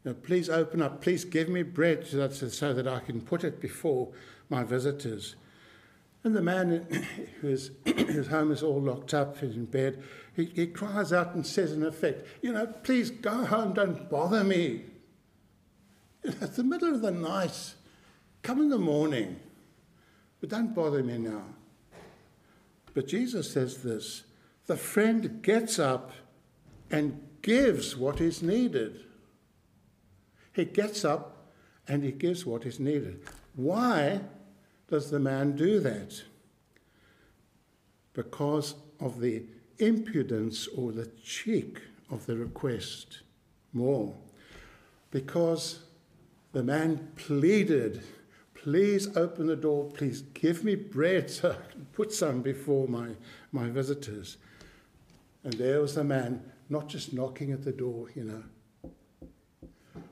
you 0.04 0.12
know, 0.12 0.18
please 0.22 0.50
open 0.50 0.82
up, 0.82 1.02
please 1.02 1.26
give 1.26 1.50
me 1.50 1.64
bread 1.64 2.06
so 2.06 2.18
that, 2.18 2.34
so 2.34 2.74
that 2.74 2.88
I 2.88 3.00
can 3.00 3.22
put 3.22 3.44
it 3.44 3.60
before 3.60 4.10
my 4.50 4.64
visitors. 4.64 5.36
And 6.24 6.36
the 6.36 6.42
man 6.42 6.88
whose, 7.42 7.72
whose 7.86 8.28
home 8.28 8.52
is 8.52 8.64
all 8.64 8.82
locked 8.82 9.14
up, 9.14 9.42
is 9.44 9.56
in 9.56 9.66
bed, 9.66 10.04
he, 10.36 10.46
he 10.46 10.68
cries 10.68 11.14
out 11.14 11.36
and 11.36 11.46
says, 11.46 11.72
in 11.72 11.84
effect, 11.84 12.28
You 12.42 12.54
know, 12.54 12.66
please 12.66 13.12
go 13.12 13.46
home, 13.46 13.74
don't 13.74 14.10
bother 14.10 14.44
me. 14.44 14.86
It's 16.24 16.56
the 16.56 16.64
middle 16.64 16.94
of 16.94 17.02
the 17.02 17.12
night. 17.12 17.74
Come 18.44 18.62
in 18.62 18.70
the 18.70 18.78
morning, 18.78 19.40
but 20.40 20.50
don't 20.50 20.74
bother 20.74 21.04
me 21.04 21.18
now. 21.18 21.44
But 22.94 23.08
Jesus 23.08 23.52
says 23.52 23.84
this 23.84 24.24
the 24.66 24.78
friend 24.78 25.42
gets 25.42 25.80
up 25.80 26.12
and 26.90 27.22
gives 27.42 27.98
what 27.98 28.22
is 28.22 28.42
needed. 28.42 29.02
He 30.54 30.66
gets 30.66 31.04
up 31.04 31.52
and 31.88 32.04
he 32.04 32.12
gives 32.12 32.46
what 32.46 32.66
is 32.66 32.80
needed. 32.80 33.22
Why 33.56 34.22
does 34.89 35.10
the 35.10 35.19
man 35.19 35.56
do 35.56 35.80
that? 35.80 36.22
Because 38.13 38.76
of 39.00 39.19
the 39.19 39.43
impudence 39.80 40.67
or 40.67 40.91
the 40.91 41.08
cheek 41.24 41.80
of 42.10 42.26
the 42.26 42.38
request. 42.38 43.22
More. 43.74 44.13
Because 45.10 45.80
the 46.52 46.63
man 46.63 47.12
pleaded, 47.15 48.04
Please 48.63 49.17
open 49.17 49.48
the 49.48 49.58
door, 49.58 49.91
please 49.93 50.22
give 50.34 50.63
me 50.63 50.74
bread 50.74 51.30
so 51.30 51.52
I 51.52 51.72
can 51.74 51.86
put 51.91 52.13
some 52.13 52.41
before 52.41 52.88
my, 52.88 53.10
my 53.52 53.67
visitors. 53.67 54.38
And 55.43 55.52
there 55.56 55.82
was 55.82 55.96
the 55.96 56.06
man, 56.06 56.41
not 56.69 56.88
just 56.88 57.12
knocking 57.12 57.52
at 57.52 57.65
the 57.65 57.74
door, 57.74 58.08
you 58.15 58.24
know, 58.24 58.43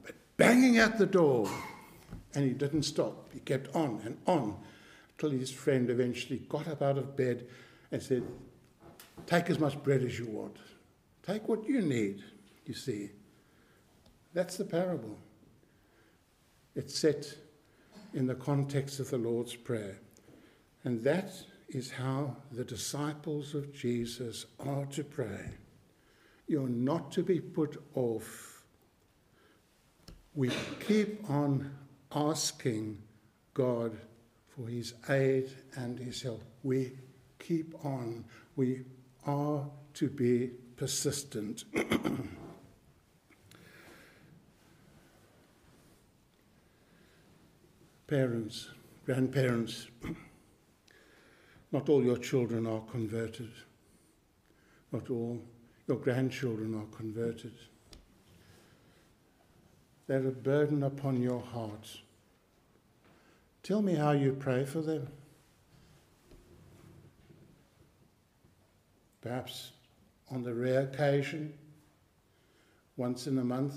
but 0.04 0.16
banging 0.36 0.80
at 0.80 0.98
the 0.98 1.06
door. 1.06 1.50
And 2.34 2.46
he 2.46 2.52
didn't 2.52 2.84
stop. 2.84 3.32
He 3.34 3.40
kept 3.40 3.76
on 3.76 4.02
and 4.06 4.18
on 4.26 4.58
till 5.18 5.30
his 5.30 5.52
friend 5.52 5.90
eventually 5.90 6.40
got 6.50 6.68
up 6.68 6.82
out 6.82 6.98
of 6.98 7.16
bed 7.16 7.46
and 7.92 8.02
said, 8.02 8.24
Take 9.26 9.50
as 9.50 9.60
much 9.60 9.82
bread 9.84 10.02
as 10.04 10.18
you 10.18 10.28
want. 10.28 10.58
Take 11.24 11.48
what 11.48 11.68
you 11.68 11.82
need, 11.82 12.24
you 12.66 12.74
see. 12.74 13.12
That's 14.34 14.58
the 14.58 14.66
parable. 14.66 15.18
It's 16.76 16.98
set 16.98 17.36
in 18.14 18.28
the 18.28 18.36
context 18.36 19.00
of 19.00 19.10
the 19.10 19.18
Lord's 19.18 19.56
Prayer. 19.56 20.00
And 20.84 21.04
that 21.04 21.34
is 21.70 21.92
how 21.92 22.36
the 22.52 22.64
disciples 22.64 23.54
of 23.54 23.74
Jesus 23.74 24.46
are 24.60 24.86
to 24.88 25.04
pray. 25.04 25.52
You're 26.48 26.68
not 26.68 27.12
to 27.14 27.24
be 27.24 27.40
put 27.40 27.82
off. 27.94 28.64
We 30.34 30.50
keep 30.86 31.30
on 31.30 31.72
asking 32.14 33.02
God 33.54 33.98
for 34.48 34.68
his 34.68 34.94
aid 35.10 35.50
and 35.76 35.98
his 36.00 36.22
help. 36.22 36.44
We 36.64 36.94
keep 37.40 37.74
on. 37.86 38.26
We 38.56 38.84
are 39.26 39.66
to 39.94 40.10
be 40.10 40.52
persistent. 40.76 41.64
Parents, 48.08 48.70
grandparents, 49.06 49.88
not 51.72 51.88
all 51.88 52.04
your 52.04 52.18
children 52.18 52.68
are 52.68 52.82
converted. 52.92 53.52
Not 54.92 55.10
all 55.10 55.42
your 55.88 55.98
grandchildren 55.98 56.76
are 56.76 56.88
converted. 56.96 57.54
They're 60.12 60.28
a 60.28 60.32
burden 60.32 60.84
upon 60.84 61.22
your 61.22 61.40
heart. 61.40 62.02
Tell 63.64 63.82
me 63.82 63.96
how 63.96 64.12
you 64.12 64.34
pray 64.34 64.66
for 64.66 64.82
them. 64.82 65.08
Perhaps 69.22 69.72
on 70.30 70.44
the 70.44 70.54
rare 70.54 70.82
occasion, 70.82 71.54
once 72.98 73.28
in 73.28 73.38
a 73.38 73.44
month. 73.46 73.76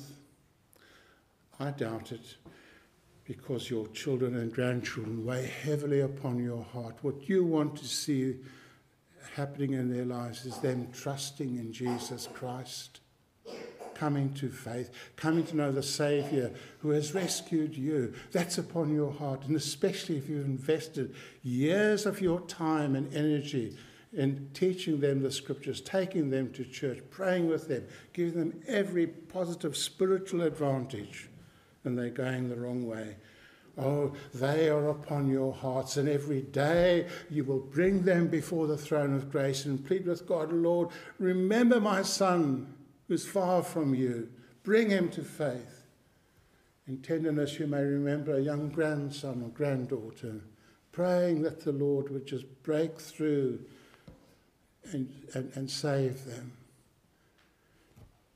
I 1.60 1.70
doubt 1.70 2.10
it 2.10 2.34
because 3.24 3.70
your 3.70 3.86
children 3.90 4.34
and 4.34 4.52
grandchildren 4.52 5.24
weigh 5.24 5.46
heavily 5.62 6.00
upon 6.00 6.42
your 6.42 6.64
heart. 6.64 6.96
What 7.02 7.28
you 7.28 7.44
want 7.44 7.76
to 7.76 7.84
see 7.84 8.38
happening 9.36 9.74
in 9.74 9.88
their 9.88 10.04
lives 10.04 10.44
is 10.46 10.58
them 10.58 10.88
trusting 10.90 11.54
in 11.54 11.72
Jesus 11.72 12.28
Christ, 12.34 13.02
coming 13.94 14.32
to 14.34 14.48
faith, 14.50 14.90
coming 15.16 15.44
to 15.46 15.56
know 15.56 15.72
the 15.72 15.82
Savior 15.82 16.52
who 16.78 16.90
has 16.90 17.14
rescued 17.14 17.76
you. 17.76 18.14
That's 18.32 18.58
upon 18.58 18.94
your 18.94 19.12
heart, 19.12 19.44
and 19.46 19.56
especially 19.56 20.16
if 20.16 20.28
you've 20.28 20.46
invested 20.46 21.14
years 21.42 22.06
of 22.06 22.20
your 22.20 22.40
time 22.42 22.96
and 22.96 23.14
energy 23.14 23.76
in 24.12 24.48
teaching 24.54 25.00
them 25.00 25.22
the 25.22 25.30
scriptures, 25.30 25.80
taking 25.80 26.30
them 26.30 26.52
to 26.52 26.64
church, 26.64 27.00
praying 27.10 27.48
with 27.48 27.68
them, 27.68 27.84
giving 28.12 28.38
them 28.38 28.62
every 28.68 29.06
positive 29.06 29.76
spiritual 29.76 30.42
advantage 30.42 31.28
and 31.84 31.98
they're 31.98 32.10
going 32.10 32.48
the 32.48 32.56
wrong 32.56 32.86
way. 32.86 33.16
Oh, 33.76 34.12
they 34.32 34.68
are 34.68 34.88
upon 34.90 35.28
your 35.28 35.52
hearts, 35.52 35.96
and 35.96 36.08
every 36.08 36.42
day 36.42 37.08
you 37.28 37.44
will 37.44 37.58
bring 37.58 38.02
them 38.02 38.28
before 38.28 38.66
the 38.68 38.76
throne 38.76 39.14
of 39.14 39.32
grace 39.32 39.64
and 39.64 39.84
plead 39.84 40.06
with 40.06 40.26
God, 40.26 40.52
Lord, 40.52 40.90
remember 41.18 41.80
my 41.80 42.02
son 42.02 42.73
who's 43.08 43.26
far 43.26 43.62
from 43.62 43.94
you. 43.94 44.28
Bring 44.62 44.90
him 44.90 45.10
to 45.10 45.22
faith. 45.22 45.82
In 46.86 46.98
tenderness, 46.98 47.58
you 47.58 47.66
may 47.66 47.82
remember 47.82 48.36
a 48.36 48.40
young 48.40 48.68
grandson 48.68 49.42
or 49.42 49.48
granddaughter 49.48 50.40
praying 50.92 51.42
that 51.42 51.64
the 51.64 51.72
Lord 51.72 52.08
would 52.10 52.24
just 52.24 52.44
break 52.62 53.00
through 53.00 53.58
and, 54.92 55.10
and, 55.34 55.50
and 55.54 55.68
save 55.68 56.24
them. 56.24 56.52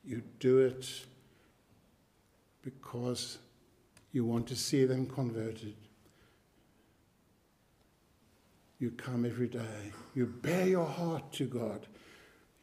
You 0.05 0.23
do 0.41 0.59
it 0.59 1.05
because 2.63 3.39
you 4.13 4.25
want 4.25 4.49
to 4.49 4.57
see 4.57 4.85
them 4.87 5.07
converted. 5.07 5.75
You 8.81 8.91
come 8.91 9.25
every 9.25 9.49
day. 9.49 9.93
You 10.15 10.27
bear 10.27 10.67
your 10.67 10.87
heart 10.87 11.33
to 11.35 11.45
God. 11.45 11.87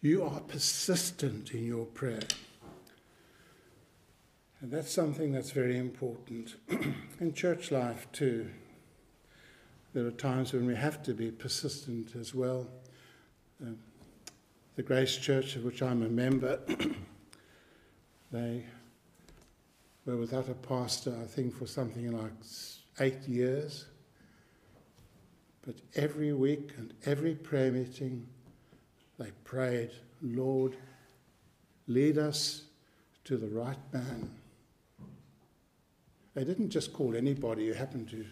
You 0.05 0.23
are 0.23 0.39
persistent 0.39 1.49
in 1.55 1.65
your 1.65 1.87
prayer. 1.87 2.27
And 4.61 4.69
that's 4.69 4.91
something 4.91 5.31
that's 5.31 5.49
very 5.49 5.79
important. 5.79 6.53
in 7.19 7.33
church 7.33 7.71
life, 7.71 8.05
too, 8.11 8.51
there 9.95 10.05
are 10.05 10.11
times 10.11 10.53
when 10.53 10.67
we 10.67 10.75
have 10.75 11.01
to 11.05 11.15
be 11.15 11.31
persistent 11.31 12.15
as 12.15 12.35
well. 12.35 12.67
Uh, 13.59 13.71
the 14.75 14.83
Grace 14.83 15.17
Church, 15.17 15.55
of 15.55 15.63
which 15.63 15.81
I'm 15.81 16.03
a 16.03 16.09
member, 16.09 16.59
they 18.31 18.63
were 20.05 20.17
without 20.17 20.49
a 20.49 20.53
pastor, 20.53 21.17
I 21.19 21.25
think, 21.25 21.57
for 21.57 21.65
something 21.65 22.15
like 22.15 22.31
eight 22.99 23.27
years. 23.27 23.87
But 25.65 25.77
every 25.95 26.31
week 26.31 26.73
and 26.77 26.93
every 27.07 27.33
prayer 27.33 27.71
meeting, 27.71 28.27
they 29.17 29.31
prayed, 29.43 29.91
Lord, 30.21 30.75
lead 31.87 32.17
us 32.17 32.63
to 33.25 33.37
the 33.37 33.47
right 33.47 33.77
man. 33.93 34.29
They 36.33 36.43
didn't 36.43 36.69
just 36.69 36.93
call 36.93 37.15
anybody 37.15 37.67
who 37.67 37.73
happened 37.73 38.09
to 38.09 38.25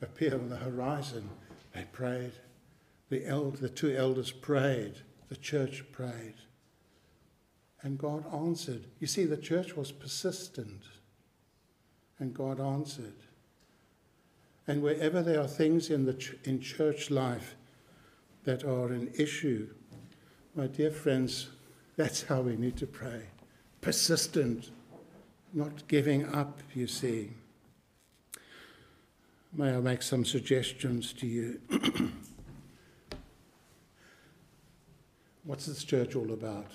appear 0.00 0.34
on 0.34 0.48
the 0.48 0.56
horizon. 0.56 1.28
They 1.74 1.84
prayed. 1.92 2.32
The, 3.10 3.26
eld- 3.26 3.56
the 3.56 3.68
two 3.68 3.94
elders 3.94 4.30
prayed. 4.30 4.94
The 5.28 5.36
church 5.36 5.84
prayed. 5.92 6.34
And 7.82 7.98
God 7.98 8.24
answered. 8.32 8.86
You 8.98 9.06
see, 9.06 9.24
the 9.24 9.36
church 9.36 9.76
was 9.76 9.92
persistent. 9.92 10.82
And 12.18 12.34
God 12.34 12.60
answered. 12.60 13.14
And 14.66 14.82
wherever 14.82 15.22
there 15.22 15.40
are 15.40 15.48
things 15.48 15.90
in, 15.90 16.06
the 16.06 16.14
ch- 16.14 16.36
in 16.44 16.60
church 16.60 17.10
life 17.10 17.56
that 18.44 18.64
are 18.64 18.88
an 18.88 19.12
issue, 19.18 19.68
my 20.60 20.66
dear 20.66 20.90
friends, 20.90 21.48
that's 21.96 22.24
how 22.24 22.42
we 22.42 22.54
need 22.54 22.76
to 22.76 22.86
pray. 22.86 23.22
Persistent, 23.80 24.70
not 25.54 25.88
giving 25.88 26.26
up, 26.34 26.60
you 26.74 26.86
see. 26.86 27.30
May 29.54 29.74
I 29.74 29.80
make 29.80 30.02
some 30.02 30.22
suggestions 30.22 31.14
to 31.14 31.26
you? 31.26 31.62
What's 35.44 35.64
this 35.64 35.82
church 35.82 36.14
all 36.14 36.30
about? 36.30 36.72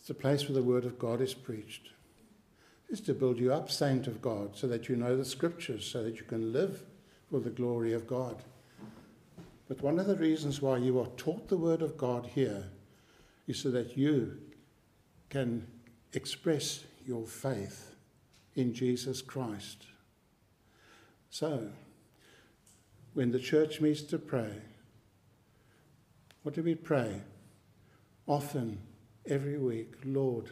It's 0.00 0.10
a 0.10 0.14
place 0.14 0.48
where 0.48 0.54
the 0.54 0.62
Word 0.64 0.84
of 0.84 0.98
God 0.98 1.20
is 1.20 1.34
preached 1.34 1.90
It's 2.90 3.00
to 3.02 3.14
build 3.14 3.38
you 3.38 3.52
up, 3.52 3.70
saint 3.70 4.08
of 4.08 4.20
God, 4.20 4.56
so 4.56 4.66
that 4.66 4.88
you 4.88 4.96
know 4.96 5.16
the 5.16 5.24
scriptures, 5.24 5.86
so 5.86 6.02
that 6.02 6.16
you 6.16 6.24
can 6.24 6.52
live 6.52 6.82
for 7.30 7.38
the 7.38 7.50
glory 7.50 7.92
of 7.92 8.08
God. 8.08 8.42
But 9.68 9.82
one 9.82 9.98
of 9.98 10.06
the 10.06 10.16
reasons 10.16 10.60
why 10.60 10.76
you 10.78 11.00
are 11.00 11.08
taught 11.16 11.48
the 11.48 11.56
word 11.56 11.82
of 11.82 11.96
God 11.96 12.26
here 12.26 12.64
is 13.46 13.58
so 13.58 13.70
that 13.70 13.96
you 13.96 14.38
can 15.30 15.66
express 16.12 16.84
your 17.06 17.26
faith 17.26 17.94
in 18.54 18.72
Jesus 18.74 19.22
Christ. 19.22 19.86
So, 21.30 21.70
when 23.14 23.30
the 23.30 23.38
church 23.38 23.80
meets 23.80 24.02
to 24.02 24.18
pray, 24.18 24.52
what 26.42 26.54
do 26.54 26.62
we 26.62 26.74
pray? 26.74 27.22
Often, 28.26 28.78
every 29.26 29.58
week, 29.58 29.94
Lord, 30.04 30.50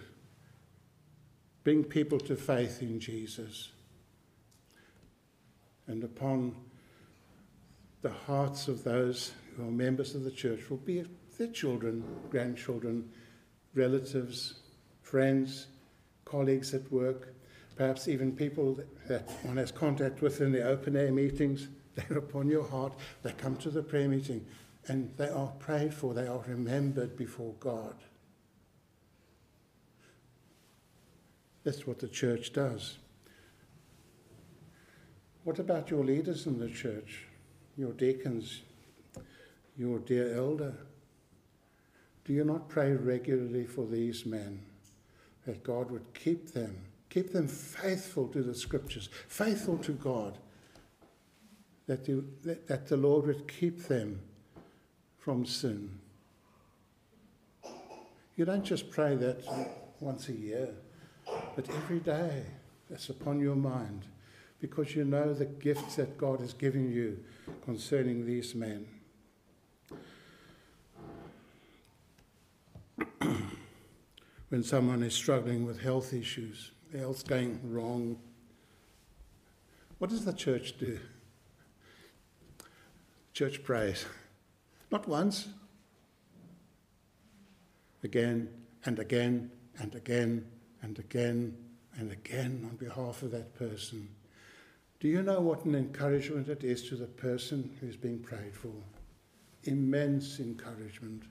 bring 1.65 1.85
people 1.85 2.19
to 2.21 2.37
faith 2.37 2.83
in 2.83 2.99
Jesus. 2.99 3.71
And 5.87 6.03
upon 6.03 6.57
the 8.03 8.11
hearts 8.11 8.69
of 8.69 8.85
those 8.85 9.33
who 9.57 9.67
are 9.67 9.71
members 9.71 10.15
of 10.15 10.25
the 10.25 10.31
church 10.31 10.69
will 10.69 10.79
be 10.79 11.05
their 11.39 11.49
children, 11.49 12.05
grandchildren, 12.31 13.09
relatives, 13.75 14.61
friends, 15.03 15.69
colleagues 16.25 16.75
at 16.75 16.91
work. 16.93 17.35
perhaps 17.75 18.07
even 18.07 18.37
people 18.37 18.79
that 19.09 19.29
one 19.43 19.57
has 19.57 19.73
contact 19.73 20.21
with 20.21 20.41
in 20.41 20.53
the 20.53 20.63
open 20.63 20.95
air 20.95 21.11
meetings. 21.11 21.69
They're 21.95 22.19
upon 22.19 22.49
your 22.49 22.65
heart. 22.65 22.93
They 23.23 23.33
come 23.33 23.57
to 23.57 23.71
the 23.71 23.83
prayer 23.83 24.09
meeting 24.09 24.45
and 24.89 25.13
they 25.17 25.29
are 25.29 25.53
prayed 25.59 25.95
for, 25.95 26.13
they 26.13 26.27
are 26.27 26.43
remembered 26.47 27.17
before 27.17 27.55
God. 27.61 27.95
That's 31.65 31.87
what 31.87 32.01
the 32.01 32.09
church 32.09 32.53
does. 32.53 32.99
What 35.45 35.59
about 35.59 35.91
your 35.91 36.05
leaders 36.05 36.47
in 36.47 36.59
the 36.59 36.69
church, 36.69 37.27
your 37.77 37.93
deacons, 37.93 38.63
your 39.77 39.99
dear 39.99 40.37
elder? 40.37 40.75
Do 42.25 42.33
you 42.33 42.45
not 42.45 42.69
pray 42.69 42.93
regularly 42.93 43.67
for 43.67 43.87
these 43.87 44.25
men 44.25 44.61
that 45.47 45.65
God 45.65 45.91
would 45.91 46.15
keep 46.15 46.53
them, 46.53 46.77
keep 47.11 47.33
them 47.33 47.49
faithful 47.49 48.29
to 48.29 48.43
the 48.43 48.55
scriptures, 48.55 49.09
faithful 49.29 49.79
to 49.79 49.93
God, 49.93 50.39
that, 51.87 52.05
that, 52.45 52.69
that 52.69 52.87
the 52.87 52.97
Lord 52.97 53.27
would 53.27 53.49
keep 53.49 53.85
them 53.89 54.21
from 55.19 55.45
sin? 55.45 55.99
You 58.37 58.45
don't 58.45 58.65
just 58.65 58.91
pray 58.91 59.17
that 59.17 59.45
once 60.01 60.29
a 60.29 60.33
year, 60.33 60.71
but 61.55 61.69
every 61.69 62.01
day 62.01 62.45
that's 62.89 63.09
upon 63.09 63.41
your 63.41 63.57
mind 63.57 64.07
because 64.61 64.95
you 64.95 65.05
know 65.05 65.35
the 65.35 65.45
gifts 65.45 65.97
that 65.97 66.17
God 66.17 66.41
has 66.41 66.53
given 66.53 66.91
you 66.91 67.19
concerning 67.65 68.27
these 68.27 68.55
men. 68.55 68.87
when 74.49 74.63
someone 74.63 75.03
is 75.03 75.15
struggling 75.15 75.65
with 75.65 75.81
health 75.81 76.13
issues, 76.13 76.73
health's 76.97 77.23
going 77.23 77.61
wrong, 77.65 78.19
what 79.99 80.11
does 80.11 80.25
the 80.25 80.33
church 80.33 80.79
do? 80.79 80.99
Church 83.33 83.63
prays. 83.63 84.05
Not 84.91 85.09
once, 85.09 85.49
again 88.03 88.49
and 88.85 88.99
again 88.99 89.51
and 89.79 89.95
again 89.95 90.47
and 90.83 90.99
again 90.99 91.57
and 91.97 92.11
again 92.11 92.67
on 92.69 92.77
behalf 92.77 93.23
of 93.23 93.31
that 93.31 93.55
person. 93.55 94.09
Do 95.03 95.09
you 95.09 95.21
know 95.21 95.41
what 95.41 95.65
an 95.65 95.75
encouragement 95.75 96.49
it 96.49 96.63
is 96.63 96.89
to 96.89 96.95
the 96.95 97.09
person 97.09 97.77
who's 97.81 97.97
being 97.97 98.21
prayed 98.21 98.55
for? 98.55 98.71
Immense 99.65 100.39
encouragement. 100.39 101.25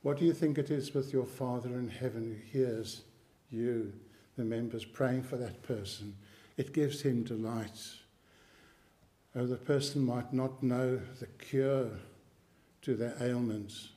What 0.00 0.16
do 0.16 0.24
you 0.24 0.32
think 0.32 0.56
it 0.56 0.70
is 0.70 0.94
with 0.94 1.12
your 1.12 1.26
Father 1.26 1.68
in 1.68 1.90
heaven 1.90 2.24
who 2.24 2.58
hears 2.58 3.02
you, 3.50 3.92
the 4.38 4.44
members, 4.44 4.86
praying 4.86 5.24
for 5.24 5.36
that 5.36 5.62
person? 5.62 6.16
It 6.56 6.72
gives 6.72 7.02
him 7.02 7.22
delight. 7.22 7.78
Oh, 9.36 9.44
the 9.44 9.56
person 9.56 10.02
might 10.02 10.32
not 10.32 10.62
know 10.62 11.02
the 11.20 11.26
cure 11.26 11.90
to 12.80 12.94
their 12.94 13.14
ailments, 13.20 13.90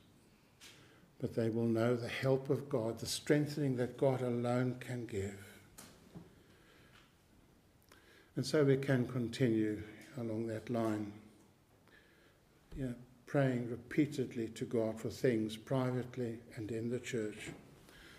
but 1.22 1.36
they 1.36 1.50
will 1.50 1.68
know 1.68 1.96
the 1.96 2.10
help 2.10 2.50
of 2.50 2.68
God, 2.68 3.00
the 3.00 3.06
strengthening 3.06 3.78
that 3.78 3.96
God 3.98 4.20
alone 4.20 4.76
can 4.82 5.06
give. 5.06 5.55
And 8.36 8.46
so 8.46 8.64
we 8.64 8.78
can 8.78 9.08
continue 9.08 9.82
along 10.18 10.48
that 10.48 10.70
line. 10.70 11.14
Yeah, 12.78 12.94
praying 13.28 13.70
repeatedly 13.70 14.50
to 14.50 14.66
God 14.66 15.00
for 15.00 15.10
things 15.10 15.56
privately 15.56 16.40
and 16.56 16.70
in 16.70 16.90
the 16.90 17.00
church. 17.00 17.52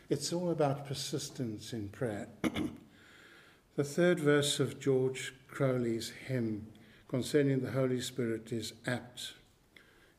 It's 0.08 0.32
all 0.32 0.50
about 0.50 0.86
persistence 0.86 1.72
in 1.74 1.88
prayer. 1.90 2.28
the 3.76 3.84
third 3.84 4.20
verse 4.20 4.58
of 4.58 4.80
George 4.80 5.34
Croly's 5.48 6.12
hymn 6.28 6.68
concerning 7.08 7.60
the 7.60 7.72
Holy 7.72 8.00
Spirit 8.00 8.52
is 8.52 8.72
apt. 8.86 9.34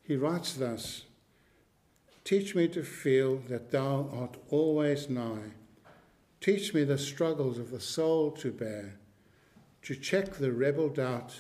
He 0.04 0.16
writes 0.16 0.54
thus 0.54 1.04
Teach 2.24 2.54
me 2.54 2.68
to 2.68 2.84
feel 2.84 3.38
that 3.48 3.72
thou 3.72 4.10
art 4.14 4.38
always 4.50 5.10
nigh. 5.10 5.54
Teach 6.42 6.74
me 6.74 6.84
the 6.84 6.98
struggles 6.98 7.58
of 7.58 7.72
the 7.72 7.80
soul 7.80 8.32
to 8.32 8.52
bear 8.52 9.00
to 9.88 9.96
check 9.96 10.34
the 10.34 10.52
rebel 10.52 10.90
doubt, 10.90 11.34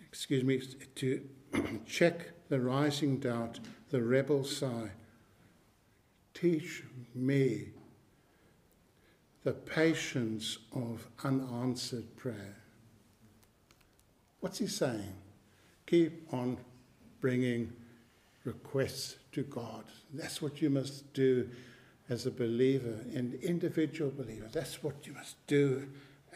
excuse 0.00 0.44
me, 0.44 0.62
to 0.94 1.20
check 1.86 2.30
the 2.48 2.60
rising 2.60 3.18
doubt, 3.18 3.58
the 3.90 4.00
rebel 4.00 4.44
sigh. 4.44 4.88
Teach 6.34 6.84
me 7.16 7.70
the 9.42 9.54
patience 9.54 10.58
of 10.72 11.08
unanswered 11.24 12.14
prayer. 12.14 12.54
What's 14.38 14.58
he 14.58 14.68
saying? 14.68 15.16
Keep 15.88 16.32
on 16.32 16.58
bringing 17.20 17.72
requests 18.44 19.16
to 19.32 19.42
God. 19.42 19.82
That's 20.14 20.40
what 20.40 20.62
you 20.62 20.70
must 20.70 21.12
do 21.12 21.50
as 22.08 22.24
a 22.24 22.30
believer, 22.30 23.00
an 23.12 23.36
individual 23.42 24.12
believer. 24.12 24.46
That's 24.52 24.80
what 24.80 25.08
you 25.08 25.12
must 25.12 25.44
do 25.48 25.88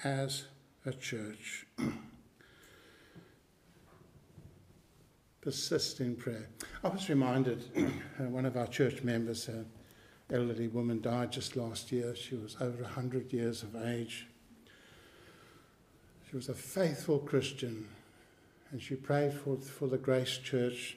as 0.03 0.47
a 0.85 0.93
church. 0.93 1.66
Persist 5.41 6.01
in 6.01 6.16
prayer. 6.16 6.49
I 6.85 6.89
was 6.89 7.09
reminded, 7.09 7.64
uh, 7.76 8.24
one 8.24 8.47
of 8.47 8.57
our 8.57 8.66
church 8.66 9.03
members, 9.03 9.49
an 9.49 9.66
elderly 10.33 10.68
woman, 10.68 11.01
died 11.01 11.33
just 11.33 11.57
last 11.57 11.91
year. 11.91 12.14
She 12.14 12.37
was 12.37 12.57
over 12.61 12.83
100 12.83 13.33
years 13.33 13.62
of 13.62 13.74
age. 13.76 14.26
She 16.30 16.37
was 16.37 16.49
a 16.49 16.55
faithful 16.55 17.18
Christian, 17.18 17.89
and 18.70 18.80
she 18.80 18.95
prayed 18.95 19.35
for, 19.35 19.57
for 19.57 19.89
the 19.89 19.99
Grace 19.99 20.39
Church. 20.39 20.97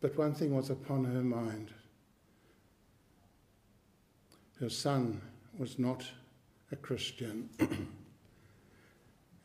But 0.00 0.16
one 0.16 0.34
thing 0.34 0.54
was 0.54 0.70
upon 0.70 1.04
her 1.04 1.22
mind 1.22 1.72
her 4.60 4.68
son 4.68 5.20
was 5.58 5.78
not 5.78 6.04
a 6.70 6.76
Christian. 6.76 7.48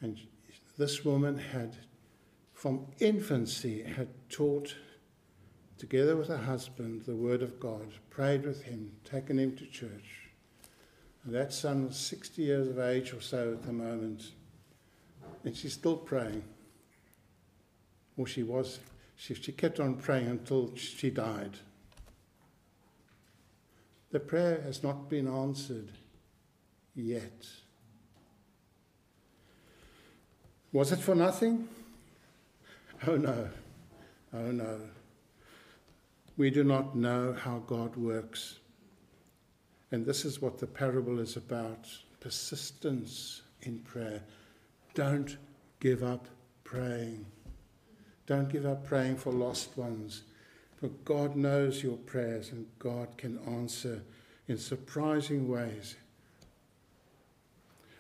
And 0.02 0.20
this 0.78 1.06
woman 1.06 1.38
had, 1.38 1.78
from 2.54 2.88
infancy, 3.00 3.84
had 3.84 4.10
taught, 4.30 4.76
together 5.78 6.16
with 6.16 6.28
her 6.28 6.38
husband, 6.38 7.04
the 7.06 7.16
Word 7.16 7.42
of 7.42 7.60
God, 7.60 7.94
prayed 8.10 8.46
with 8.46 8.64
him, 8.64 8.92
taken 9.04 9.40
him 9.40 9.56
to 9.58 9.66
church. 9.66 10.32
And 11.24 11.34
that 11.34 11.54
son 11.54 11.88
was 11.88 11.98
60 11.98 12.42
years 12.42 12.68
of 12.68 12.80
age 12.80 13.14
or 13.14 13.22
so 13.22 13.54
at 13.54 13.64
the 13.64 13.74
moment. 13.74 14.32
And 15.44 15.56
she's 15.56 15.74
still 15.74 15.98
praying. 15.98 16.44
Or 18.18 18.28
she 18.28 18.44
was. 18.44 18.80
She, 19.16 19.34
she 19.34 19.52
kept 19.52 19.80
on 19.80 19.96
praying 19.96 20.28
until 20.28 20.76
she 20.76 21.10
died. 21.10 21.58
The 24.12 24.20
prayer 24.20 24.62
has 24.62 24.84
not 24.84 25.10
been 25.10 25.28
answered 25.28 25.92
yet. 26.94 27.48
Was 30.76 30.92
it 30.92 31.00
for 31.00 31.16
nothing? 31.16 31.70
Oh 33.08 33.16
no, 33.16 33.48
oh 34.34 34.52
no. 34.52 34.82
We 36.36 36.50
do 36.50 36.66
not 36.66 36.98
know 36.98 37.32
how 37.32 37.60
God 37.60 37.96
works. 37.96 38.60
And 39.94 40.06
this 40.06 40.26
is 40.26 40.42
what 40.42 40.58
the 40.58 40.68
parable 40.68 41.20
is 41.20 41.38
about 41.38 41.88
persistence 42.20 43.42
in 43.62 43.80
prayer. 43.80 44.22
Don't 44.94 45.38
give 45.80 46.04
up 46.04 46.28
praying. 46.66 47.26
Don't 48.28 48.50
give 48.50 48.66
up 48.66 48.86
praying 48.86 49.16
for 49.16 49.32
lost 49.32 49.78
ones. 49.78 50.24
For 50.76 50.90
God 51.06 51.38
knows 51.38 51.84
your 51.84 51.96
prayers 51.96 52.52
and 52.52 52.66
God 52.80 53.18
can 53.18 53.40
answer 53.48 54.04
in 54.50 54.58
surprising 54.58 55.48
ways 55.48 55.96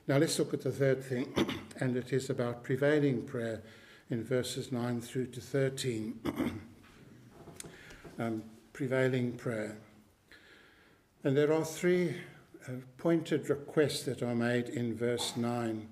now 0.08 0.18
let's 0.18 0.38
look 0.40 0.54
at 0.54 0.62
the 0.62 0.72
third 0.72 1.04
thing, 1.04 1.34
and 1.80 1.98
it 1.98 2.14
is 2.14 2.30
about 2.30 2.64
prevailing 2.64 3.24
prayer 3.24 3.64
in 4.10 4.24
verses 4.24 4.72
9 4.72 5.02
through 5.02 5.28
to 5.28 5.42
13. 5.42 6.20
um, 8.20 8.44
prevailing 8.74 9.34
prayer. 9.34 9.78
And 11.24 11.36
there 11.36 11.52
are 11.54 11.66
three 11.66 12.16
uh, 12.68 12.74
pointed 12.98 13.50
requests 13.50 14.04
that 14.04 14.22
are 14.22 14.36
made 14.36 14.70
in 14.70 14.96
verse 14.96 15.36
9. 15.36 15.88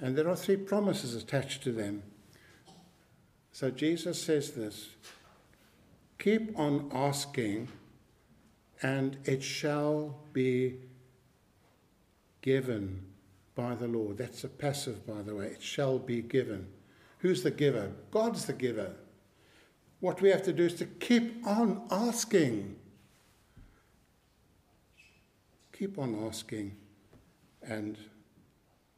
And 0.00 0.16
there 0.16 0.28
are 0.28 0.36
three 0.36 0.56
promises 0.56 1.14
attached 1.14 1.62
to 1.64 1.72
them. 1.72 2.02
So 3.52 3.70
Jesus 3.70 4.22
says 4.22 4.52
this 4.52 4.90
Keep 6.18 6.58
on 6.58 6.90
asking, 6.92 7.68
and 8.82 9.18
it 9.24 9.42
shall 9.42 10.18
be 10.32 10.76
given 12.40 13.04
by 13.54 13.74
the 13.74 13.88
Lord. 13.88 14.18
That's 14.18 14.44
a 14.44 14.48
passive, 14.48 15.06
by 15.06 15.22
the 15.22 15.34
way. 15.34 15.46
It 15.46 15.62
shall 15.62 15.98
be 15.98 16.22
given. 16.22 16.68
Who's 17.18 17.42
the 17.42 17.50
giver? 17.50 17.92
God's 18.10 18.46
the 18.46 18.52
giver. 18.52 18.94
What 20.00 20.22
we 20.22 20.30
have 20.30 20.42
to 20.44 20.52
do 20.52 20.64
is 20.64 20.74
to 20.74 20.86
keep 20.86 21.46
on 21.46 21.82
asking. 21.90 22.76
keep 25.78 25.96
on 25.96 26.26
asking, 26.26 26.74
and 27.62 27.96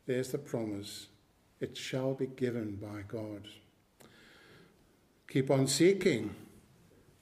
there's 0.06 0.32
the 0.32 0.38
promise 0.38 1.08
it 1.60 1.76
shall 1.76 2.14
be 2.14 2.26
given 2.26 2.76
by 2.76 3.02
God. 3.06 3.46
Keep 5.28 5.50
on 5.50 5.66
seeking, 5.66 6.34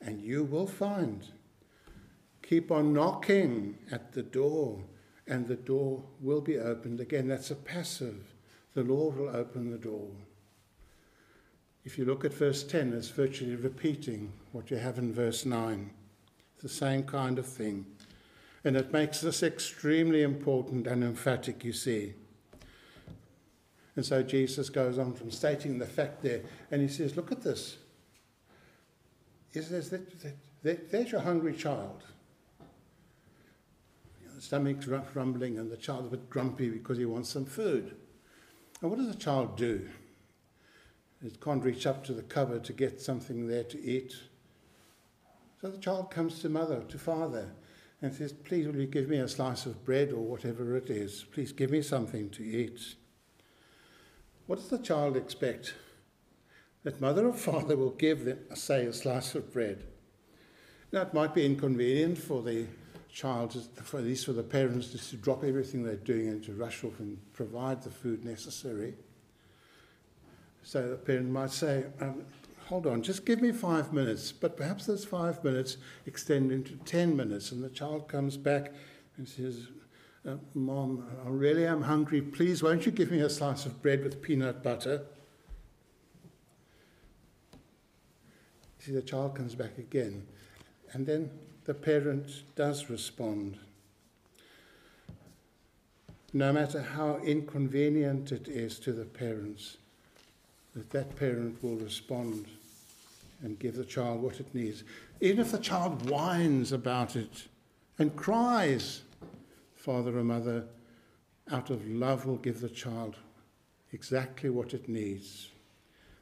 and 0.00 0.20
you 0.20 0.44
will 0.44 0.68
find. 0.68 1.26
Keep 2.40 2.70
on 2.70 2.92
knocking 2.92 3.78
at 3.90 4.12
the 4.12 4.22
door, 4.22 4.84
and 5.28 5.46
the 5.46 5.56
door 5.56 6.02
will 6.20 6.40
be 6.40 6.58
opened. 6.58 7.00
Again, 7.00 7.28
that's 7.28 7.50
a 7.50 7.56
passive. 7.56 8.34
The 8.74 8.82
Lord 8.82 9.16
will 9.16 9.28
open 9.28 9.70
the 9.70 9.78
door. 9.78 10.08
If 11.84 11.98
you 11.98 12.04
look 12.04 12.24
at 12.24 12.34
verse 12.34 12.64
10, 12.64 12.92
it's 12.92 13.08
virtually 13.08 13.56
repeating 13.56 14.32
what 14.52 14.70
you 14.70 14.78
have 14.78 14.98
in 14.98 15.12
verse 15.12 15.44
9. 15.46 15.90
It's 16.54 16.62
the 16.62 16.68
same 16.68 17.04
kind 17.04 17.38
of 17.38 17.46
thing. 17.46 17.86
And 18.64 18.76
it 18.76 18.92
makes 18.92 19.20
this 19.20 19.42
extremely 19.42 20.22
important 20.22 20.86
and 20.86 21.04
emphatic, 21.04 21.64
you 21.64 21.72
see. 21.72 22.14
And 23.96 24.04
so 24.04 24.22
Jesus 24.22 24.68
goes 24.70 24.98
on 24.98 25.12
from 25.14 25.30
stating 25.30 25.78
the 25.78 25.86
fact 25.86 26.22
there, 26.22 26.42
and 26.70 26.82
he 26.82 26.88
says, 26.88 27.16
Look 27.16 27.32
at 27.32 27.42
this. 27.42 27.78
He 29.52 29.60
says, 29.60 29.92
There's 30.62 31.12
your 31.12 31.20
hungry 31.20 31.54
child 31.54 32.04
stomach's 34.40 34.86
rumbling 34.86 35.58
and 35.58 35.70
the 35.70 35.76
child's 35.76 36.08
a 36.08 36.10
bit 36.10 36.30
grumpy 36.30 36.70
because 36.70 36.98
he 36.98 37.04
wants 37.04 37.30
some 37.30 37.44
food. 37.44 37.96
And 38.80 38.90
what 38.90 38.98
does 38.98 39.08
the 39.08 39.18
child 39.18 39.56
do? 39.56 39.88
It 41.24 41.40
can't 41.40 41.64
reach 41.64 41.86
up 41.86 42.04
to 42.04 42.12
the 42.12 42.22
cupboard 42.22 42.64
to 42.64 42.72
get 42.72 43.00
something 43.00 43.48
there 43.48 43.64
to 43.64 43.82
eat. 43.82 44.14
So 45.60 45.70
the 45.70 45.78
child 45.78 46.10
comes 46.10 46.40
to 46.40 46.48
mother, 46.48 46.82
to 46.88 46.98
father, 46.98 47.50
and 48.00 48.14
says, 48.14 48.32
Please, 48.32 48.66
will 48.66 48.76
you 48.76 48.86
give 48.86 49.08
me 49.08 49.18
a 49.18 49.26
slice 49.26 49.66
of 49.66 49.84
bread 49.84 50.12
or 50.12 50.20
whatever 50.20 50.76
it 50.76 50.88
is? 50.88 51.24
Please 51.32 51.50
give 51.50 51.70
me 51.70 51.82
something 51.82 52.30
to 52.30 52.44
eat. 52.44 52.94
What 54.46 54.60
does 54.60 54.68
the 54.68 54.78
child 54.78 55.16
expect? 55.16 55.74
That 56.84 57.00
mother 57.00 57.26
or 57.26 57.32
father 57.32 57.76
will 57.76 57.90
give 57.90 58.24
them, 58.24 58.38
say, 58.54 58.86
a 58.86 58.92
slice 58.92 59.34
of 59.34 59.52
bread. 59.52 59.84
Now, 60.92 61.02
it 61.02 61.12
might 61.12 61.34
be 61.34 61.44
inconvenient 61.44 62.16
for 62.16 62.42
the 62.42 62.66
child, 63.18 63.68
for 63.82 63.98
at 63.98 64.04
least 64.04 64.26
for 64.26 64.32
the 64.32 64.44
parents, 64.44 64.92
just 64.92 65.10
to 65.10 65.16
drop 65.16 65.42
everything 65.42 65.82
they're 65.82 65.96
doing 65.96 66.28
and 66.28 66.44
to 66.44 66.52
rush 66.52 66.84
off 66.84 67.00
and 67.00 67.18
provide 67.32 67.82
the 67.82 67.90
food 67.90 68.24
necessary. 68.24 68.94
So 70.62 70.88
the 70.88 70.96
parent 70.96 71.28
might 71.28 71.50
say, 71.50 71.86
um, 72.00 72.22
hold 72.66 72.86
on, 72.86 73.02
just 73.02 73.26
give 73.26 73.42
me 73.42 73.50
five 73.50 73.92
minutes. 73.92 74.30
But 74.30 74.56
perhaps 74.56 74.86
those 74.86 75.04
five 75.04 75.42
minutes 75.42 75.78
extend 76.06 76.52
into 76.52 76.76
10 76.84 77.16
minutes, 77.16 77.50
and 77.50 77.64
the 77.64 77.70
child 77.70 78.06
comes 78.06 78.36
back 78.36 78.72
and 79.16 79.28
says, 79.28 79.66
uh, 80.24 80.36
Mom, 80.54 81.04
I 81.26 81.28
really 81.28 81.66
am 81.66 81.82
hungry. 81.82 82.22
Please, 82.22 82.62
won't 82.62 82.86
you 82.86 82.92
give 82.92 83.10
me 83.10 83.18
a 83.18 83.30
slice 83.30 83.66
of 83.66 83.82
bread 83.82 84.04
with 84.04 84.22
peanut 84.22 84.62
butter? 84.62 85.02
See, 88.78 88.92
the 88.92 89.02
child 89.02 89.34
comes 89.34 89.56
back 89.56 89.76
again. 89.76 90.24
And 90.92 91.04
then 91.04 91.30
the 91.68 91.74
parent 91.74 92.44
does 92.56 92.88
respond. 92.88 93.58
No 96.32 96.50
matter 96.50 96.80
how 96.80 97.18
inconvenient 97.18 98.32
it 98.32 98.48
is 98.48 98.78
to 98.78 98.92
the 98.94 99.04
parents, 99.04 99.76
that 100.74 100.88
that 100.92 101.14
parent 101.16 101.62
will 101.62 101.76
respond 101.76 102.46
and 103.42 103.58
give 103.58 103.76
the 103.76 103.84
child 103.84 104.22
what 104.22 104.40
it 104.40 104.54
needs. 104.54 104.82
Even 105.20 105.40
if 105.40 105.52
the 105.52 105.58
child 105.58 106.08
whines 106.08 106.72
about 106.72 107.16
it 107.16 107.48
and 107.98 108.16
cries, 108.16 109.02
father 109.76 110.18
or 110.18 110.24
mother, 110.24 110.64
out 111.50 111.68
of 111.68 111.86
love, 111.86 112.24
will 112.24 112.36
give 112.36 112.62
the 112.62 112.70
child 112.70 113.14
exactly 113.92 114.48
what 114.48 114.72
it 114.72 114.88
needs. 114.88 115.50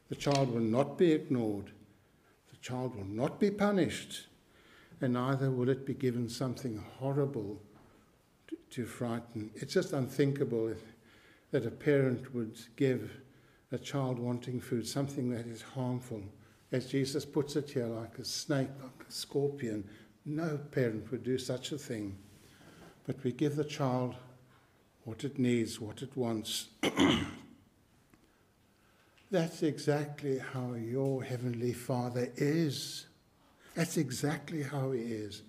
The 0.09 0.15
child 0.15 0.53
will 0.53 0.59
not 0.59 0.97
be 0.97 1.13
ignored. 1.13 1.71
The 2.51 2.57
child 2.57 2.97
will 2.97 3.05
not 3.05 3.39
be 3.39 3.49
punished 3.49 4.27
and 5.01 5.13
neither 5.13 5.51
will 5.51 5.69
it 5.69 5.85
be 5.85 5.93
given 5.93 6.27
something 6.27 6.83
horrible 6.97 7.61
to, 8.47 8.57
to 8.71 8.85
frighten. 8.85 9.51
It's 9.55 9.73
just 9.73 9.93
unthinkable 9.93 10.73
that 11.51 11.65
a 11.65 11.71
parent 11.71 12.33
would 12.33 12.57
give 12.75 13.11
a 13.71 13.77
child 13.77 14.19
wanting 14.19 14.59
food 14.59 14.87
something 14.87 15.29
that 15.31 15.45
is 15.45 15.61
harmful. 15.61 16.21
As 16.71 16.87
Jesus 16.87 17.25
puts 17.25 17.55
it 17.55 17.69
here, 17.69 17.85
like 17.85 18.17
a 18.19 18.25
snake, 18.25 18.69
like 18.81 19.07
a 19.07 19.11
scorpion. 19.11 19.87
No 20.25 20.57
parent 20.71 21.09
would 21.11 21.23
do 21.23 21.37
such 21.37 21.71
a 21.71 21.77
thing. 21.77 22.17
But 23.05 23.23
we 23.23 23.31
give 23.31 23.55
the 23.55 23.63
child 23.63 24.15
what 25.05 25.23
it 25.23 25.39
needs, 25.39 25.79
what 25.79 26.01
it 26.01 26.15
wants. 26.17 26.67
That's 29.31 29.63
exactly 29.63 30.39
how 30.39 30.73
your 30.73 31.23
Heavenly 31.23 31.73
Father 31.73 32.31
is. 32.35 33.07
That's 33.77 33.97
exactly 33.97 34.63
how 34.63 34.89
He 34.91 35.01
is. 35.01 35.43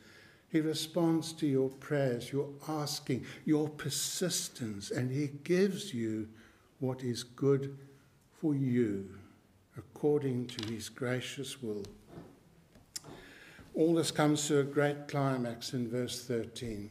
He 0.51 0.61
responds 0.61 1.33
to 1.33 1.47
your 1.47 1.71
prayers, 1.71 2.31
your 2.31 2.51
asking, 2.69 3.25
your 3.47 3.71
persistence, 3.71 4.91
and 4.91 5.11
He 5.11 5.29
gives 5.45 5.95
you 5.95 6.29
what 6.79 7.03
is 7.03 7.23
good 7.23 7.79
for 8.39 8.55
you 8.55 9.09
according 9.79 10.49
to 10.49 10.71
His 10.71 10.91
gracious 10.91 11.63
will. 11.63 11.85
All 13.75 13.95
this 13.95 14.11
comes 14.11 14.47
to 14.49 14.61
a 14.61 14.65
great 14.65 15.09
climax 15.09 15.73
in 15.73 15.89
verse 15.89 16.23
13, 16.27 16.91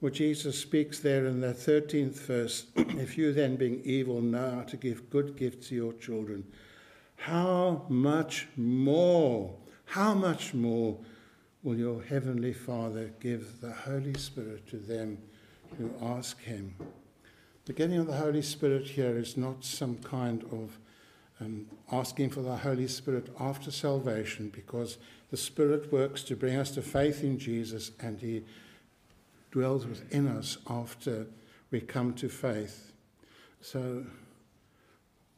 where 0.00 0.12
Jesus 0.12 0.60
speaks 0.60 1.00
there 1.00 1.24
in 1.24 1.40
the 1.40 1.54
13th 1.54 2.18
verse 2.26 2.66
If 2.76 3.16
you 3.16 3.32
then, 3.32 3.56
being 3.56 3.80
evil, 3.84 4.20
know 4.20 4.50
how 4.56 4.62
to 4.64 4.76
give 4.76 5.08
good 5.08 5.34
gifts 5.34 5.68
to 5.68 5.74
your 5.74 5.94
children, 5.94 6.44
how 7.16 7.86
much 7.88 8.48
more 8.54 9.54
how 9.88 10.12
much 10.12 10.52
more 10.52 10.98
will 11.62 11.76
your 11.76 12.02
Heavenly 12.02 12.52
Father 12.52 13.10
give 13.20 13.62
the 13.62 13.72
Holy 13.72 14.12
Spirit 14.14 14.66
to 14.68 14.76
them 14.76 15.16
who 15.78 15.90
ask 16.02 16.42
Him? 16.42 16.74
The 17.64 17.72
getting 17.72 17.98
of 17.98 18.06
the 18.06 18.16
Holy 18.16 18.42
Spirit 18.42 18.86
here 18.86 19.16
is 19.16 19.38
not 19.38 19.64
some 19.64 19.96
kind 19.96 20.44
of 20.52 20.78
um, 21.40 21.66
asking 21.90 22.30
for 22.30 22.42
the 22.42 22.56
Holy 22.56 22.86
Spirit 22.86 23.34
after 23.40 23.70
salvation 23.70 24.50
because 24.50 24.98
the 25.30 25.38
Spirit 25.38 25.90
works 25.90 26.22
to 26.24 26.36
bring 26.36 26.56
us 26.56 26.70
to 26.72 26.82
faith 26.82 27.24
in 27.24 27.38
Jesus 27.38 27.92
and 27.98 28.20
He 28.20 28.44
dwells 29.50 29.86
within 29.86 30.28
us 30.28 30.58
after 30.68 31.26
we 31.70 31.80
come 31.80 32.12
to 32.14 32.28
faith. 32.28 32.92
So, 33.62 34.04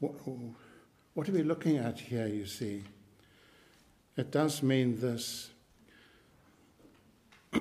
what, 0.01 0.13
what 1.15 1.29
are 1.29 1.33
we 1.33 1.45
looking 1.45 1.77
at 1.77 2.01
here, 2.01 2.27
you 2.27 2.47
see? 2.47 2.83
It 4.17 4.31
does 4.31 4.63
mean 4.63 5.01
this 5.01 5.51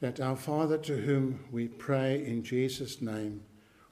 that 0.00 0.20
our 0.20 0.36
Father 0.36 0.78
to 0.78 0.96
whom 0.98 1.44
we 1.50 1.68
pray 1.68 2.24
in 2.24 2.42
Jesus' 2.42 3.00
name 3.00 3.42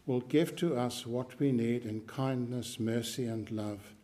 will 0.07 0.21
give 0.21 0.55
to 0.57 0.77
us 0.77 1.07
what 1.07 1.39
we 1.39 1.53
need 1.53 1.85
in 1.87 2.01
kindness, 2.03 2.79
mercy, 2.79 3.27
and 3.27 3.51
love. 3.51 3.95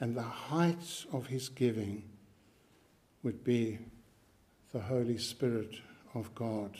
And 0.00 0.16
the 0.16 0.22
heights 0.22 1.06
of 1.12 1.28
his 1.28 1.48
giving 1.48 2.02
would 3.22 3.44
be 3.44 3.78
the 4.72 4.80
Holy 4.80 5.18
Spirit 5.18 5.76
of 6.14 6.34
God. 6.34 6.76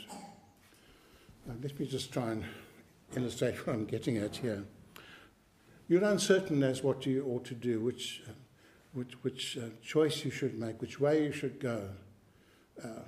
Now, 1.46 1.54
let 1.62 1.78
me 1.78 1.86
just 1.86 2.12
try 2.12 2.32
and 2.32 2.44
illustrate 3.16 3.54
what 3.66 3.74
I'm 3.74 3.84
getting 3.84 4.16
at 4.18 4.36
here. 4.36 4.64
You're 5.88 6.04
uncertain 6.04 6.62
as 6.64 6.82
what 6.82 7.06
you 7.06 7.24
ought 7.26 7.44
to 7.44 7.54
do, 7.54 7.80
which 7.80 8.22
which, 8.96 9.12
which 9.22 9.58
uh, 9.58 9.68
choice 9.82 10.24
you 10.24 10.30
should 10.30 10.58
make, 10.58 10.80
which 10.80 10.98
way 10.98 11.22
you 11.22 11.30
should 11.30 11.60
go, 11.60 11.82
uh, 12.82 13.04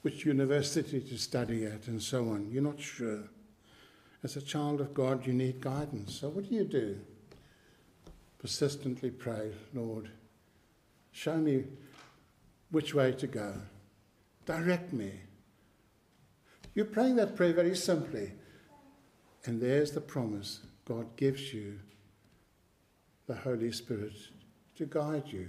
which 0.00 0.24
university 0.24 0.98
to 0.98 1.18
study 1.18 1.66
at, 1.66 1.86
and 1.88 2.02
so 2.02 2.30
on. 2.30 2.48
You're 2.50 2.62
not 2.62 2.80
sure. 2.80 3.24
As 4.24 4.36
a 4.36 4.40
child 4.40 4.80
of 4.80 4.94
God, 4.94 5.26
you 5.26 5.34
need 5.34 5.60
guidance. 5.60 6.18
So, 6.18 6.30
what 6.30 6.48
do 6.48 6.54
you 6.54 6.64
do? 6.64 6.98
Persistently 8.38 9.10
pray, 9.10 9.52
Lord, 9.74 10.08
show 11.12 11.36
me 11.36 11.64
which 12.70 12.94
way 12.94 13.12
to 13.12 13.26
go. 13.26 13.54
Direct 14.46 14.92
me. 14.92 15.12
You're 16.74 16.86
praying 16.86 17.16
that 17.16 17.36
prayer 17.36 17.52
very 17.52 17.76
simply. 17.76 18.32
And 19.44 19.60
there's 19.60 19.92
the 19.92 20.00
promise 20.00 20.60
God 20.86 21.14
gives 21.16 21.52
you 21.52 21.78
the 23.26 23.34
Holy 23.34 23.70
Spirit 23.70 24.14
to 24.78 24.86
guide 24.86 25.24
you. 25.26 25.48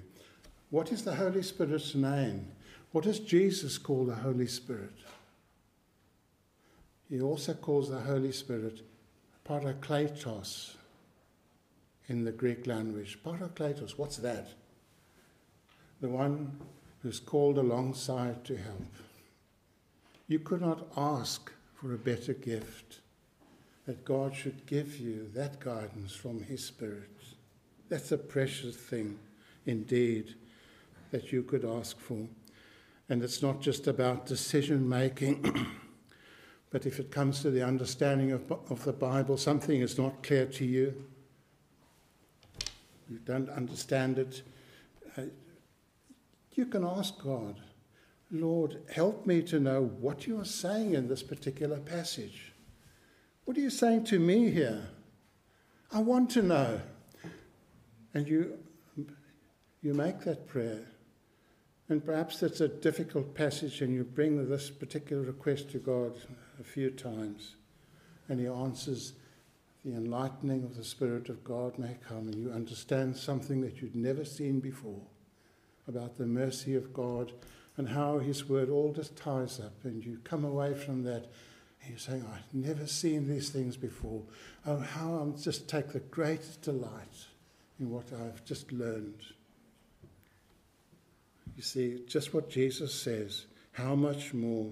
What 0.69 0.91
is 0.91 1.03
the 1.03 1.15
Holy 1.15 1.41
Spirit's 1.41 1.95
name? 1.95 2.47
What 2.91 3.05
does 3.05 3.19
Jesus 3.19 3.77
call 3.77 4.05
the 4.05 4.15
Holy 4.15 4.47
Spirit? 4.47 4.95
He 7.09 7.21
also 7.21 7.53
calls 7.53 7.89
the 7.89 7.99
Holy 7.99 8.31
Spirit 8.31 8.81
Parakletos 9.47 10.75
in 12.07 12.23
the 12.23 12.31
Greek 12.31 12.67
language. 12.67 13.19
Parakletos, 13.23 13.97
what's 13.97 14.17
that? 14.17 14.49
The 16.01 16.09
one 16.09 16.59
who's 17.01 17.19
called 17.19 17.57
alongside 17.57 18.43
to 18.45 18.57
help. 18.57 18.93
You 20.27 20.39
could 20.39 20.61
not 20.61 20.87
ask 20.97 21.51
for 21.73 21.93
a 21.93 21.97
better 21.97 22.33
gift, 22.33 22.99
that 23.85 24.05
God 24.05 24.35
should 24.35 24.65
give 24.65 24.99
you 24.99 25.29
that 25.33 25.59
guidance 25.59 26.13
from 26.13 26.43
His 26.43 26.63
Spirit. 26.63 27.09
That's 27.89 28.11
a 28.11 28.17
precious 28.17 28.75
thing 28.75 29.17
indeed 29.65 30.35
that 31.11 31.31
you 31.31 31.41
could 31.41 31.65
ask 31.65 31.99
for. 31.99 32.27
And 33.09 33.23
it's 33.23 33.41
not 33.41 33.61
just 33.61 33.87
about 33.87 34.27
decision 34.27 34.87
making, 34.87 35.67
but 36.69 36.85
if 36.85 36.99
it 36.99 37.09
comes 37.09 37.41
to 37.41 37.49
the 37.49 37.65
understanding 37.65 38.31
of, 38.31 38.51
of 38.69 38.83
the 38.85 38.93
Bible, 38.93 39.37
something 39.37 39.81
is 39.81 39.97
not 39.97 40.21
clear 40.21 40.45
to 40.45 40.65
you, 40.65 41.03
you 43.09 43.17
don't 43.25 43.49
understand 43.49 44.19
it, 44.19 44.43
uh, 45.17 45.23
you 46.53 46.67
can 46.67 46.85
ask 46.85 47.17
God, 47.23 47.59
Lord, 48.29 48.83
help 48.93 49.25
me 49.25 49.41
to 49.43 49.59
know 49.59 49.85
what 49.99 50.27
you 50.27 50.39
are 50.39 50.45
saying 50.45 50.93
in 50.93 51.07
this 51.07 51.23
particular 51.23 51.77
passage. 51.77 52.53
What 53.45 53.57
are 53.57 53.61
you 53.61 53.71
saying 53.71 54.03
to 54.05 54.19
me 54.19 54.51
here? 54.51 54.89
I 55.91 55.99
want 55.99 56.29
to 56.31 56.43
know. 56.43 56.81
And 58.19 58.27
you, 58.27 58.57
you 59.81 59.93
make 59.93 60.19
that 60.25 60.45
prayer. 60.45 60.81
And 61.87 62.05
perhaps 62.05 62.43
it's 62.43 62.59
a 62.59 62.67
difficult 62.67 63.33
passage, 63.33 63.79
and 63.79 63.93
you 63.93 64.03
bring 64.03 64.49
this 64.49 64.69
particular 64.69 65.21
request 65.21 65.71
to 65.71 65.77
God 65.77 66.17
a 66.59 66.63
few 66.65 66.91
times, 66.91 67.55
and 68.27 68.37
He 68.37 68.47
answers. 68.47 69.13
The 69.85 69.93
enlightening 69.93 70.65
of 70.65 70.75
the 70.75 70.83
Spirit 70.83 71.29
of 71.29 71.45
God 71.45 71.79
may 71.79 71.95
come, 72.05 72.27
and 72.27 72.35
you 72.35 72.51
understand 72.51 73.15
something 73.15 73.61
that 73.61 73.81
you'd 73.81 73.95
never 73.95 74.25
seen 74.25 74.59
before 74.59 75.07
about 75.87 76.17
the 76.17 76.25
mercy 76.25 76.75
of 76.75 76.91
God 76.91 77.31
and 77.77 77.87
how 77.87 78.19
His 78.19 78.49
Word 78.49 78.69
all 78.69 78.91
just 78.91 79.15
ties 79.15 79.61
up, 79.61 79.85
and 79.85 80.03
you 80.03 80.19
come 80.25 80.43
away 80.43 80.73
from 80.73 81.03
that. 81.03 81.29
And 81.81 81.91
you're 81.91 81.99
saying, 81.99 82.25
I've 82.29 82.53
never 82.53 82.85
seen 82.85 83.29
these 83.29 83.47
things 83.47 83.77
before. 83.77 84.23
Oh, 84.65 84.79
how 84.79 85.13
I'm 85.13 85.41
just 85.41 85.69
take 85.69 85.93
the 85.93 86.01
greatest 86.01 86.63
delight 86.63 87.28
in 87.79 87.89
what 87.89 88.05
I've 88.13 88.43
just 88.45 88.71
learned. 88.71 89.23
You 91.55 91.63
see, 91.63 92.03
just 92.07 92.33
what 92.33 92.49
Jesus 92.49 92.93
says 92.93 93.45
how 93.73 93.95
much 93.95 94.33
more 94.33 94.71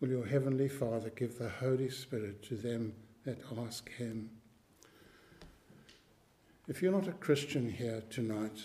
will 0.00 0.08
your 0.08 0.26
Heavenly 0.26 0.68
Father 0.68 1.10
give 1.10 1.38
the 1.38 1.48
Holy 1.48 1.90
Spirit 1.90 2.42
to 2.44 2.56
them 2.56 2.92
that 3.24 3.38
ask 3.64 3.90
Him? 3.92 4.30
If 6.66 6.82
you're 6.82 6.92
not 6.92 7.08
a 7.08 7.12
Christian 7.12 7.70
here 7.70 8.02
tonight, 8.10 8.64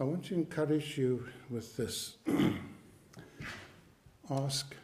I 0.00 0.04
want 0.04 0.24
to 0.26 0.34
encourage 0.34 0.98
you 0.98 1.26
with 1.50 1.76
this. 1.76 2.16
ask 4.30 4.74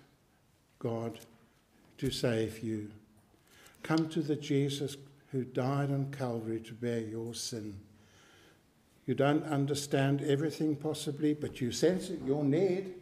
God 0.78 1.18
to 1.98 2.10
save 2.10 2.62
you. 2.62 2.90
Come 3.82 4.08
to 4.10 4.20
the 4.20 4.36
Jesus 4.36 4.96
who 5.32 5.44
died 5.44 5.90
on 5.90 6.10
Calvary 6.10 6.60
to 6.60 6.72
bear 6.72 7.00
your 7.00 7.34
sin. 7.34 7.78
You 9.06 9.14
don't 9.14 9.44
understand 9.44 10.22
everything 10.22 10.76
possibly, 10.76 11.34
but 11.34 11.60
you 11.60 11.72
sense 11.72 12.10
it, 12.10 12.20
your 12.24 12.44
need. 12.44 12.94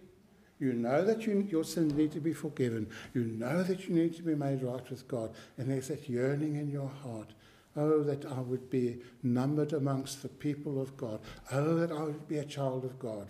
You 0.59 0.73
know 0.73 1.05
that 1.05 1.27
you, 1.27 1.47
your 1.51 1.65
sins 1.65 1.95
need 1.95 2.13
to 2.13 2.21
be 2.21 2.33
forgiven. 2.33 2.89
You 3.13 3.25
know 3.25 3.63
that 3.63 3.89
you 3.89 3.95
need 3.95 4.17
to 4.17 4.23
be 4.23 4.35
made 4.35 4.63
right 4.63 4.89
with 4.89 5.07
God. 5.09 5.35
And 5.59 5.71
there's 5.71 5.89
that 5.89 6.09
yearning 6.09 6.57
in 6.57 6.69
your 6.71 6.89
heart. 7.03 7.35
Oh, 7.77 8.03
that 8.05 8.25
I 8.25 8.41
would 8.41 8.71
be 8.71 9.01
numbered 9.23 9.75
amongst 9.75 10.23
the 10.23 10.29
people 10.29 10.81
of 10.81 10.97
God. 10.97 11.21
Oh, 11.53 11.75
that 11.75 11.93
I 11.93 12.03
would 12.05 12.27
be 12.27 12.39
a 12.39 12.45
child 12.45 12.85
of 12.85 12.99
God. 12.99 13.29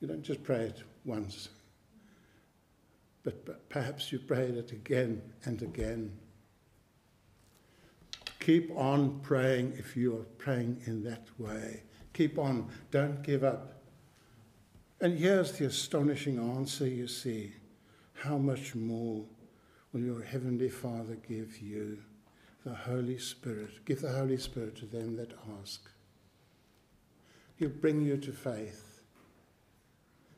You 0.00 0.06
don't 0.06 0.22
just 0.22 0.42
pray 0.44 0.66
it 0.66 0.82
once, 1.04 1.48
but 3.24 3.68
perhaps 3.68 4.12
you 4.12 4.18
prayed 4.18 4.54
it 4.54 4.72
again 4.72 5.20
and 5.44 5.60
again. 5.62 6.12
Keep 8.40 8.74
on 8.74 9.20
praying 9.20 9.74
if 9.78 9.96
you 9.96 10.16
are 10.16 10.24
praying 10.38 10.80
in 10.86 11.04
that 11.04 11.28
way. 11.38 11.82
Keep 12.14 12.38
on. 12.38 12.68
Don't 12.90 13.22
give 13.22 13.44
up. 13.44 13.82
And 15.00 15.18
here's 15.18 15.52
the 15.52 15.66
astonishing 15.66 16.38
answer 16.38 16.86
you 16.86 17.06
see. 17.06 17.52
How 18.14 18.38
much 18.38 18.74
more 18.74 19.24
will 19.92 20.00
your 20.00 20.22
Heavenly 20.22 20.70
Father 20.70 21.16
give 21.28 21.58
you? 21.58 21.98
The 22.64 22.74
Holy 22.74 23.18
Spirit. 23.18 23.84
Give 23.84 24.00
the 24.00 24.12
Holy 24.12 24.36
Spirit 24.36 24.76
to 24.76 24.86
them 24.86 25.16
that 25.16 25.32
ask. 25.62 25.90
He'll 27.56 27.68
bring 27.68 28.02
you 28.02 28.16
to 28.18 28.32
faith. 28.32 29.00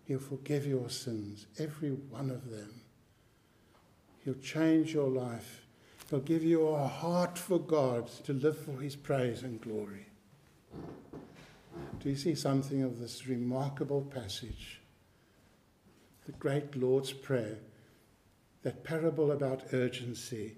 He'll 0.04 0.18
forgive 0.18 0.66
your 0.66 0.90
sins, 0.90 1.46
every 1.58 1.90
one 1.90 2.30
of 2.30 2.50
them. 2.50 2.82
He'll 4.24 4.34
change 4.34 4.92
your 4.92 5.08
life 5.08 5.61
He'll 6.12 6.20
give 6.20 6.44
you 6.44 6.68
a 6.68 6.86
heart 6.86 7.38
for 7.38 7.58
God 7.58 8.06
to 8.24 8.34
live 8.34 8.58
for 8.58 8.78
His 8.82 8.94
praise 8.94 9.44
and 9.44 9.58
glory. 9.58 10.04
Do 12.00 12.10
you 12.10 12.16
see 12.16 12.34
something 12.34 12.82
of 12.82 13.00
this 13.00 13.26
remarkable 13.26 14.02
passage? 14.02 14.82
The 16.26 16.32
great 16.32 16.76
Lord's 16.76 17.14
Prayer, 17.14 17.56
that 18.62 18.84
parable 18.84 19.32
about 19.32 19.72
urgency 19.72 20.56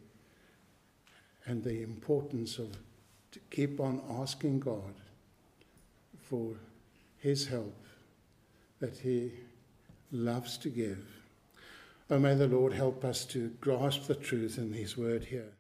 and 1.46 1.62
the 1.62 1.84
importance 1.84 2.58
of 2.58 2.76
to 3.30 3.38
keep 3.52 3.78
on 3.78 4.02
asking 4.10 4.58
God 4.58 4.94
for 6.20 6.56
His 7.18 7.46
help 7.46 7.76
that 8.80 8.98
He 8.98 9.30
loves 10.10 10.58
to 10.58 10.68
give. 10.68 11.23
Oh, 12.14 12.18
may 12.20 12.36
the 12.36 12.46
Lord 12.46 12.72
help 12.72 13.04
us 13.04 13.24
to 13.24 13.48
grasp 13.60 14.06
the 14.06 14.14
truth 14.14 14.56
in 14.56 14.72
His 14.72 14.96
word 14.96 15.24
here. 15.24 15.54